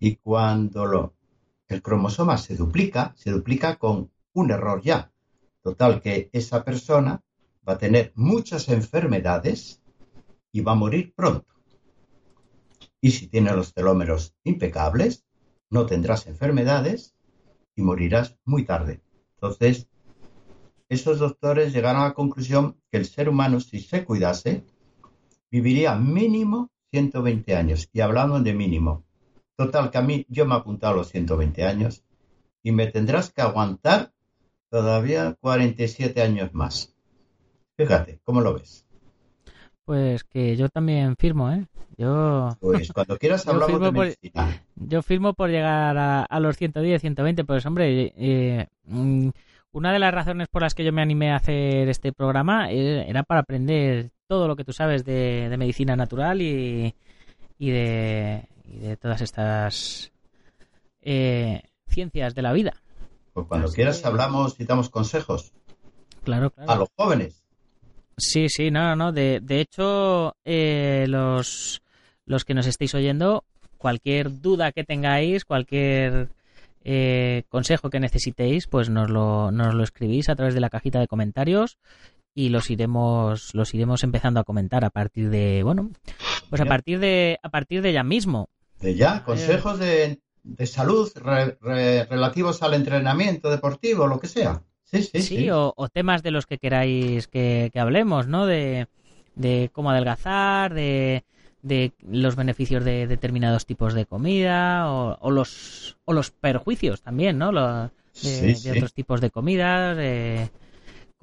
y 0.00 0.16
cuando 0.16 0.86
lo, 0.86 1.14
el 1.68 1.82
cromosoma 1.82 2.36
se 2.36 2.56
duplica, 2.56 3.14
se 3.16 3.30
duplica 3.30 3.76
con 3.76 4.10
un 4.32 4.50
error 4.50 4.82
ya. 4.82 5.12
Total 5.62 6.02
que 6.02 6.30
esa 6.32 6.64
persona 6.64 7.23
va 7.68 7.74
a 7.74 7.78
tener 7.78 8.12
muchas 8.14 8.68
enfermedades 8.68 9.82
y 10.52 10.60
va 10.60 10.72
a 10.72 10.76
morir 10.76 11.14
pronto. 11.14 11.46
Y 13.00 13.10
si 13.10 13.28
tiene 13.28 13.52
los 13.52 13.74
telómeros 13.74 14.34
impecables, 14.44 15.24
no 15.70 15.86
tendrás 15.86 16.26
enfermedades 16.26 17.14
y 17.74 17.82
morirás 17.82 18.38
muy 18.44 18.64
tarde. 18.64 19.02
Entonces, 19.34 19.88
esos 20.88 21.18
doctores 21.18 21.72
llegaron 21.72 22.02
a 22.02 22.08
la 22.08 22.14
conclusión 22.14 22.80
que 22.90 22.98
el 22.98 23.06
ser 23.06 23.28
humano, 23.28 23.60
si 23.60 23.80
se 23.80 24.04
cuidase, 24.04 24.64
viviría 25.50 25.94
mínimo 25.96 26.70
120 26.92 27.56
años. 27.56 27.88
Y 27.92 28.00
hablando 28.00 28.40
de 28.40 28.54
mínimo. 28.54 29.04
Total, 29.56 29.90
que 29.90 29.98
a 29.98 30.02
mí 30.02 30.26
yo 30.28 30.46
me 30.46 30.54
he 30.54 30.58
apuntado 30.58 30.94
a 30.94 30.96
los 30.96 31.10
120 31.10 31.64
años 31.64 32.04
y 32.62 32.72
me 32.72 32.86
tendrás 32.86 33.32
que 33.32 33.42
aguantar 33.42 34.12
todavía 34.70 35.36
47 35.40 36.22
años 36.22 36.54
más. 36.54 36.93
Fíjate, 37.76 38.20
¿cómo 38.24 38.40
lo 38.40 38.54
ves? 38.54 38.86
Pues 39.84 40.24
que 40.24 40.56
yo 40.56 40.68
también 40.68 41.16
firmo, 41.16 41.50
¿eh? 41.50 41.66
Yo... 41.96 42.50
Pues 42.60 42.92
cuando 42.92 43.18
quieras 43.18 43.46
hablamos 43.46 43.80
de 43.80 43.92
medicina. 43.92 44.62
yo 44.76 45.02
firmo 45.02 45.34
por 45.34 45.50
llegar 45.50 45.96
a, 45.96 46.40
los 46.40 46.56
110, 46.56 47.00
120, 47.00 47.44
pues 47.44 47.66
hombre, 47.66 48.12
eh, 48.16 48.66
mm, 48.84 49.28
una 49.72 49.92
de 49.92 49.98
las 49.98 50.14
razones 50.14 50.48
por 50.48 50.62
las 50.62 50.74
que 50.74 50.84
yo 50.84 50.92
me 50.92 51.02
animé 51.02 51.32
a 51.32 51.36
hacer 51.36 51.88
este 51.88 52.12
programa 52.12 52.70
eh, 52.70 53.08
era 53.08 53.24
para 53.24 53.40
aprender 53.40 54.10
todo 54.26 54.48
lo 54.48 54.56
que 54.56 54.64
tú 54.64 54.72
sabes 54.72 55.04
de, 55.04 55.54
medicina 55.58 55.96
natural 55.96 56.40
y, 56.40 56.94
y, 57.58 57.70
de, 57.70 58.48
de 58.64 58.96
todas 58.96 59.20
estas 59.20 60.12
eh, 61.02 61.62
ciencias 61.88 62.34
de 62.34 62.42
la 62.42 62.52
vida. 62.52 62.74
Pues 63.32 63.46
cuando 63.46 63.70
quieras 63.70 64.04
hablamos 64.04 64.58
y 64.58 64.64
damos 64.64 64.88
consejos. 64.88 65.52
Claro, 66.22 66.50
claro. 66.50 66.70
A 66.70 66.76
los 66.76 66.88
jóvenes. 66.96 67.43
Sí, 68.16 68.48
sí, 68.48 68.70
no, 68.70 68.94
no. 68.96 69.12
De, 69.12 69.40
de 69.42 69.60
hecho, 69.60 70.36
eh, 70.44 71.06
los, 71.08 71.82
los 72.26 72.44
que 72.44 72.54
nos 72.54 72.66
estéis 72.66 72.94
oyendo, 72.94 73.44
cualquier 73.78 74.40
duda 74.40 74.72
que 74.72 74.84
tengáis, 74.84 75.44
cualquier 75.44 76.28
eh, 76.84 77.44
consejo 77.48 77.90
que 77.90 78.00
necesitéis, 78.00 78.66
pues 78.66 78.88
nos 78.88 79.10
lo, 79.10 79.50
nos 79.50 79.74
lo 79.74 79.82
escribís 79.82 80.28
a 80.28 80.36
través 80.36 80.54
de 80.54 80.60
la 80.60 80.70
cajita 80.70 81.00
de 81.00 81.08
comentarios 81.08 81.78
y 82.34 82.48
los 82.48 82.70
iremos 82.70 83.54
los 83.54 83.72
iremos 83.74 84.02
empezando 84.02 84.40
a 84.40 84.44
comentar 84.44 84.84
a 84.84 84.90
partir 84.90 85.30
de 85.30 85.62
bueno 85.62 85.90
pues 86.50 86.60
a 86.60 86.64
partir 86.64 86.98
de 86.98 87.38
a 87.42 87.48
partir 87.48 87.80
de 87.80 87.92
ya 87.92 88.02
mismo 88.02 88.48
de 88.80 88.96
ya 88.96 89.22
consejos 89.22 89.78
de, 89.78 90.20
de 90.42 90.66
salud 90.66 91.12
relativos 91.14 92.60
al 92.64 92.74
entrenamiento 92.74 93.50
deportivo 93.50 94.08
lo 94.08 94.18
que 94.18 94.26
sea 94.26 94.62
sí 95.02 95.10
sí 95.12 95.22
sí, 95.22 95.50
O, 95.50 95.88
temas 95.92 96.22
de 96.22 96.30
los 96.30 96.46
que 96.46 96.58
queráis 96.58 97.28
que, 97.28 97.70
hablemos 97.74 98.26
no 98.26 98.46
de, 98.46 98.86
de 99.34 99.70
cómo 99.72 99.90
adelgazar 99.90 100.74
de 100.74 101.24
de 101.62 101.92
los 102.06 102.36
beneficios 102.36 102.84
de 102.84 103.06
determinados 103.06 103.64
tipos 103.64 103.94
de 103.94 104.04
comida 104.04 104.92
o, 104.92 105.30
los 105.30 105.96
o 106.04 106.12
los 106.12 106.30
perjuicios 106.30 107.00
también 107.00 107.38
no 107.38 107.52
de, 107.52 108.54
de 108.62 108.72
otros 108.72 108.92
tipos 108.92 109.22
de 109.22 109.30
comidas 109.30 109.96
de 109.96 110.50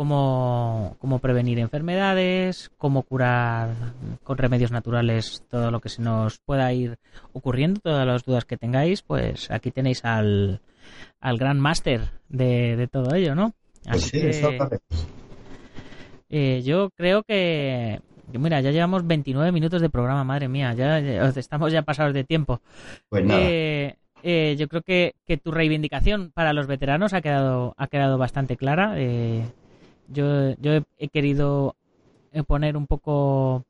cómo, 0.01 0.95
cómo 0.97 1.19
prevenir 1.19 1.59
enfermedades, 1.59 2.71
cómo 2.77 3.03
curar 3.03 3.69
con 4.23 4.39
remedios 4.39 4.71
naturales 4.71 5.43
todo 5.47 5.69
lo 5.69 5.79
que 5.79 5.89
se 5.89 6.01
nos 6.01 6.39
pueda 6.39 6.73
ir 6.73 6.97
ocurriendo, 7.33 7.81
todas 7.81 8.07
las 8.07 8.25
dudas 8.25 8.45
que 8.45 8.57
tengáis, 8.57 9.03
pues 9.03 9.51
aquí 9.51 9.69
tenéis 9.69 10.03
al, 10.03 10.61
al 11.19 11.37
gran 11.37 11.59
máster 11.59 12.09
de, 12.29 12.89
todo 12.91 13.13
ello, 13.13 13.35
¿no? 13.35 13.53
Pues 13.83 14.03
sí, 14.03 14.21
eh, 16.29 16.61
yo 16.63 16.89
creo 16.95 17.23
que 17.23 17.99
mira, 18.39 18.61
ya 18.61 18.71
llevamos 18.71 19.05
29 19.05 19.51
minutos 19.51 19.81
de 19.81 19.89
programa, 19.89 20.23
madre 20.23 20.47
mía, 20.47 20.73
ya, 20.73 20.99
estamos 21.29 21.71
ya 21.71 21.81
pasados 21.81 22.13
de 22.13 22.23
tiempo. 22.23 22.61
Pues 23.09 23.25
nada. 23.25 23.41
Eh, 23.41 23.95
eh, 24.23 24.55
yo 24.57 24.67
creo 24.67 24.81
que, 24.81 25.15
que, 25.25 25.37
tu 25.37 25.51
reivindicación 25.51 26.31
para 26.31 26.53
los 26.53 26.67
veteranos 26.67 27.13
ha 27.13 27.21
quedado, 27.21 27.73
ha 27.77 27.87
quedado 27.87 28.17
bastante 28.17 28.55
clara. 28.55 28.93
Eh, 28.97 29.43
yo, 30.07 30.55
yo 30.59 30.83
he, 30.97 31.07
querido 31.07 31.75
poner 32.47 32.77
un 32.77 32.87
poco, 32.87 33.65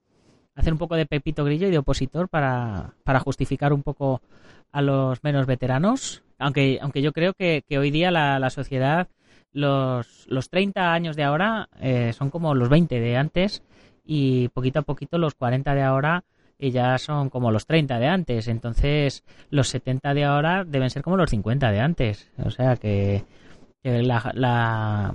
hacer 0.56 0.74
un 0.74 0.80
poco 0.80 0.96
de 0.96 1.06
Pepito 1.06 1.46
Grillo 1.46 1.68
y 1.68 1.72
de 1.72 1.78
opositor 1.78 2.28
para, 2.28 2.94
para 3.04 3.20
justificar 3.20 3.74
un 3.74 3.84
poco 3.84 4.22
a 4.72 4.82
los 4.82 5.24
menos 5.24 5.46
veteranos, 5.46 6.24
aunque, 6.38 6.80
aunque 6.82 7.02
yo 7.02 7.12
creo 7.14 7.34
que, 7.34 7.64
que 7.68 7.78
hoy 7.78 7.92
día 7.92 8.12
la, 8.12 8.40
la, 8.40 8.50
sociedad, 8.50 9.08
los, 9.54 10.26
los 10.28 10.50
30 10.50 10.94
años 10.94 11.16
de 11.16 11.24
ahora 11.24 11.70
eh, 11.80 12.14
son 12.14 12.30
como 12.30 12.56
los 12.56 12.70
20 12.70 13.00
de 13.00 13.18
antes 13.18 13.64
y 14.06 14.48
poquito 14.50 14.80
a 14.80 14.84
poquito 14.84 15.18
los 15.18 15.36
40 15.36 15.74
de 15.76 15.84
ahora 15.84 16.24
eh, 16.60 16.72
ya 16.72 16.98
son 16.98 17.30
como 17.30 17.52
los 17.52 17.66
30 17.66 18.00
de 18.00 18.08
antes, 18.08 18.48
entonces 18.48 19.24
los 19.50 19.68
70 19.70 20.14
de 20.14 20.26
ahora 20.26 20.64
deben 20.64 20.90
ser 20.90 21.04
como 21.04 21.18
los 21.18 21.30
50 21.30 21.72
de 21.72 21.80
antes, 21.80 22.30
o 22.38 22.50
sea 22.52 22.76
que, 22.78 23.26
que 23.84 24.04
la, 24.04 24.32
la 24.34 25.14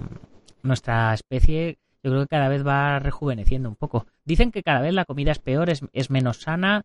nuestra 0.62 1.14
especie 1.14 1.78
yo 2.06 2.12
creo 2.12 2.22
que 2.22 2.28
cada 2.28 2.48
vez 2.48 2.64
va 2.64 3.00
rejuveneciendo 3.00 3.68
un 3.68 3.74
poco. 3.74 4.06
Dicen 4.24 4.52
que 4.52 4.62
cada 4.62 4.80
vez 4.80 4.94
la 4.94 5.04
comida 5.04 5.32
es 5.32 5.40
peor, 5.40 5.70
es, 5.70 6.10
menos 6.10 6.40
sana 6.40 6.84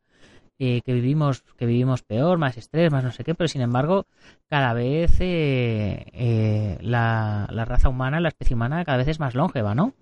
que 0.85 0.93
vivimos 0.93 1.43
que 1.57 1.65
vivimos 1.65 2.03
peor, 2.03 2.37
más 2.37 2.55
estrés, 2.57 2.91
más 2.91 3.03
no 3.03 3.11
sé 3.11 3.23
qué, 3.23 3.33
pero 3.33 3.47
sin 3.47 3.61
embargo 3.61 4.05
cada 4.47 4.73
vez 4.73 5.11
eh, 5.19 6.05
eh, 6.13 6.77
la, 6.81 7.47
la, 7.49 7.65
raza 7.65 7.89
humana, 7.89 8.19
la 8.19 8.29
especie 8.29 8.55
humana 8.55 8.85
cada 8.85 8.99
vez 8.99 9.07
es 9.07 9.19
más 9.19 9.33
longeva, 9.33 9.73
¿no? 9.73 9.93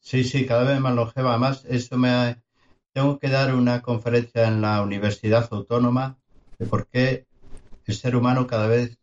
Sí, 0.00 0.24
sí, 0.24 0.46
cada 0.46 0.64
vez 0.64 0.80
más 0.80 0.94
longeva. 0.94 1.30
Además, 1.30 1.66
eso 1.68 1.98
me 1.98 2.40
tengo 2.94 3.18
que 3.18 3.28
dar 3.28 3.54
una 3.54 3.82
conferencia 3.82 4.48
en 4.48 4.62
la 4.62 4.80
Universidad 4.80 5.46
Autónoma 5.50 6.16
de 6.58 6.66
por 6.66 6.86
qué 6.86 7.26
el 7.84 7.94
ser 7.94 8.16
humano 8.16 8.46
cada 8.46 8.66
vez 8.66 8.98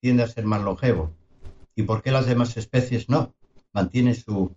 tiende 0.00 0.24
a 0.24 0.28
ser 0.28 0.44
más 0.44 0.62
longevo 0.62 1.14
y 1.74 1.84
por 1.84 2.02
qué 2.02 2.10
las 2.12 2.26
demás 2.26 2.56
especies 2.56 3.08
no 3.08 3.34
mantienen 3.72 4.14
su 4.14 4.54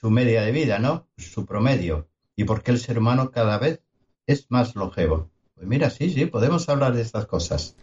su 0.00 0.10
media 0.10 0.42
de 0.42 0.52
vida, 0.52 0.78
¿no? 0.78 1.08
Su 1.16 1.44
promedio. 1.44 2.08
¿Y 2.36 2.44
por 2.44 2.62
qué 2.62 2.70
el 2.70 2.78
ser 2.78 2.98
humano 2.98 3.32
cada 3.32 3.58
vez 3.58 3.82
es 4.28 4.46
más 4.50 4.76
longevo? 4.76 5.30
Pues 5.54 5.66
mira, 5.66 5.90
sí, 5.90 6.10
sí, 6.10 6.26
podemos 6.26 6.68
hablar 6.68 6.94
de 6.94 7.02
estas 7.02 7.26
cosas. 7.26 7.74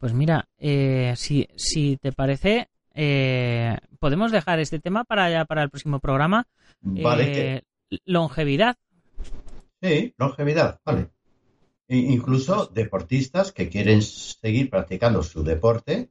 Pues 0.00 0.12
mira, 0.12 0.48
eh, 0.58 1.12
si, 1.16 1.46
si 1.54 1.96
te 1.98 2.10
parece, 2.10 2.68
eh, 2.94 3.78
podemos 4.00 4.32
dejar 4.32 4.58
este 4.58 4.80
tema 4.80 5.04
para 5.04 5.30
ya 5.30 5.44
para 5.44 5.62
el 5.62 5.70
próximo 5.70 6.00
programa. 6.00 6.48
Vale. 6.80 7.56
Eh, 7.56 7.62
longevidad. 8.06 8.76
Sí, 9.80 10.14
longevidad, 10.18 10.80
vale. 10.84 11.10
E 11.86 11.96
incluso 11.96 12.66
deportistas 12.66 13.52
que 13.52 13.68
quieren 13.68 14.02
seguir 14.02 14.70
practicando 14.70 15.22
su 15.22 15.44
deporte 15.44 16.10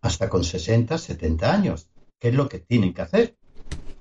hasta 0.00 0.28
con 0.28 0.42
60, 0.44 0.98
70 0.98 1.52
años. 1.52 1.88
¿Qué 2.18 2.28
es 2.28 2.34
lo 2.34 2.48
que 2.48 2.58
tienen 2.58 2.92
que 2.92 3.02
hacer? 3.02 3.36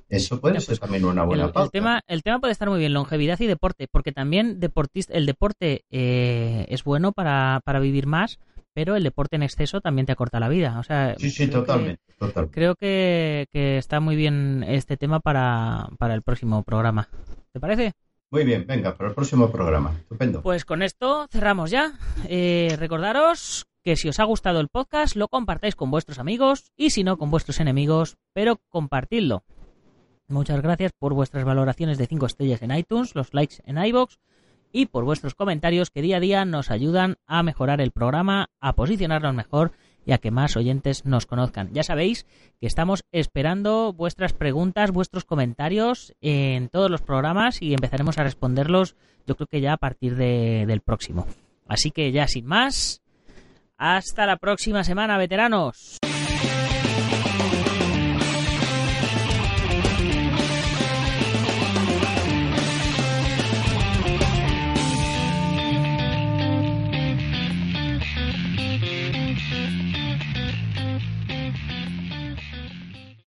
Eso 0.09 0.41
puede 0.41 0.59
ser 0.59 0.67
pues, 0.67 0.79
también 0.79 1.05
una 1.05 1.23
buena 1.23 1.45
el, 1.45 1.51
El 1.55 1.69
tema, 1.69 2.01
el 2.07 2.23
tema 2.23 2.39
puede 2.39 2.51
estar 2.51 2.69
muy 2.69 2.79
bien, 2.79 2.93
longevidad 2.93 3.39
y 3.39 3.45
deporte, 3.45 3.87
porque 3.91 4.11
también 4.11 4.59
deportista, 4.59 5.13
el 5.13 5.25
deporte 5.25 5.85
eh, 5.91 6.65
es 6.69 6.83
bueno 6.83 7.11
para, 7.11 7.61
para 7.63 7.79
vivir 7.79 8.07
más, 8.07 8.39
pero 8.73 8.95
el 8.95 9.03
deporte 9.03 9.35
en 9.35 9.43
exceso 9.43 9.81
también 9.81 10.05
te 10.05 10.11
acorta 10.11 10.39
la 10.39 10.49
vida. 10.49 10.79
O 10.79 10.83
sea, 10.83 11.15
sí, 11.17 11.29
sí, 11.29 11.47
totalmente, 11.47 12.01
Creo 12.51 12.75
que, 12.75 13.47
que, 13.51 13.77
está 13.77 13.99
muy 13.99 14.15
bien 14.15 14.63
este 14.67 14.97
tema 14.97 15.19
para, 15.19 15.89
para 15.99 16.15
el 16.15 16.23
próximo 16.23 16.63
programa. 16.63 17.07
¿Te 17.53 17.59
parece? 17.59 17.93
Muy 18.31 18.43
bien, 18.43 18.65
venga, 18.67 18.95
para 18.95 19.09
el 19.09 19.15
próximo 19.15 19.51
programa. 19.51 19.95
Estupendo. 19.99 20.41
Pues 20.41 20.65
con 20.65 20.81
esto 20.81 21.27
cerramos 21.31 21.71
ya. 21.71 21.93
Eh, 22.27 22.75
recordaros 22.79 23.65
que 23.83 23.95
si 23.95 24.09
os 24.09 24.19
ha 24.19 24.23
gustado 24.23 24.59
el 24.59 24.69
podcast, 24.69 25.15
lo 25.15 25.27
compartáis 25.27 25.75
con 25.75 25.89
vuestros 25.89 26.19
amigos 26.19 26.71
y 26.75 26.91
si 26.91 27.03
no, 27.03 27.17
con 27.17 27.31
vuestros 27.31 27.59
enemigos, 27.59 28.17
pero 28.33 28.59
compartidlo. 28.69 29.43
Muchas 30.29 30.61
gracias 30.61 30.91
por 30.97 31.15
vuestras 31.15 31.43
valoraciones 31.43 31.97
de 31.97 32.05
5 32.05 32.27
estrellas 32.27 32.61
en 32.61 32.71
iTunes, 32.71 33.15
los 33.15 33.33
likes 33.33 33.63
en 33.65 33.83
iBox 33.83 34.19
y 34.71 34.85
por 34.85 35.03
vuestros 35.03 35.33
comentarios 35.33 35.89
que 35.89 36.03
día 36.03 36.17
a 36.17 36.19
día 36.19 36.45
nos 36.45 36.69
ayudan 36.69 37.17
a 37.25 37.41
mejorar 37.41 37.81
el 37.81 37.89
programa, 37.89 38.49
a 38.59 38.73
posicionarnos 38.73 39.33
mejor 39.33 39.71
y 40.05 40.11
a 40.11 40.19
que 40.19 40.29
más 40.29 40.55
oyentes 40.55 41.03
nos 41.03 41.25
conozcan. 41.25 41.73
Ya 41.73 41.81
sabéis 41.81 42.27
que 42.59 42.67
estamos 42.67 43.03
esperando 43.11 43.91
vuestras 43.91 44.33
preguntas, 44.33 44.91
vuestros 44.91 45.25
comentarios 45.25 46.13
en 46.21 46.69
todos 46.69 46.91
los 46.91 47.01
programas 47.01 47.61
y 47.63 47.73
empezaremos 47.73 48.19
a 48.19 48.23
responderlos 48.23 48.95
yo 49.25 49.35
creo 49.35 49.47
que 49.47 49.61
ya 49.61 49.73
a 49.73 49.77
partir 49.77 50.15
del 50.15 50.81
próximo. 50.81 51.27
Así 51.67 51.91
que 51.91 52.11
ya 52.11 52.27
sin 52.27 52.45
más, 52.45 53.01
hasta 53.77 54.25
la 54.25 54.37
próxima 54.37 54.83
semana, 54.83 55.17
veteranos. 55.17 55.99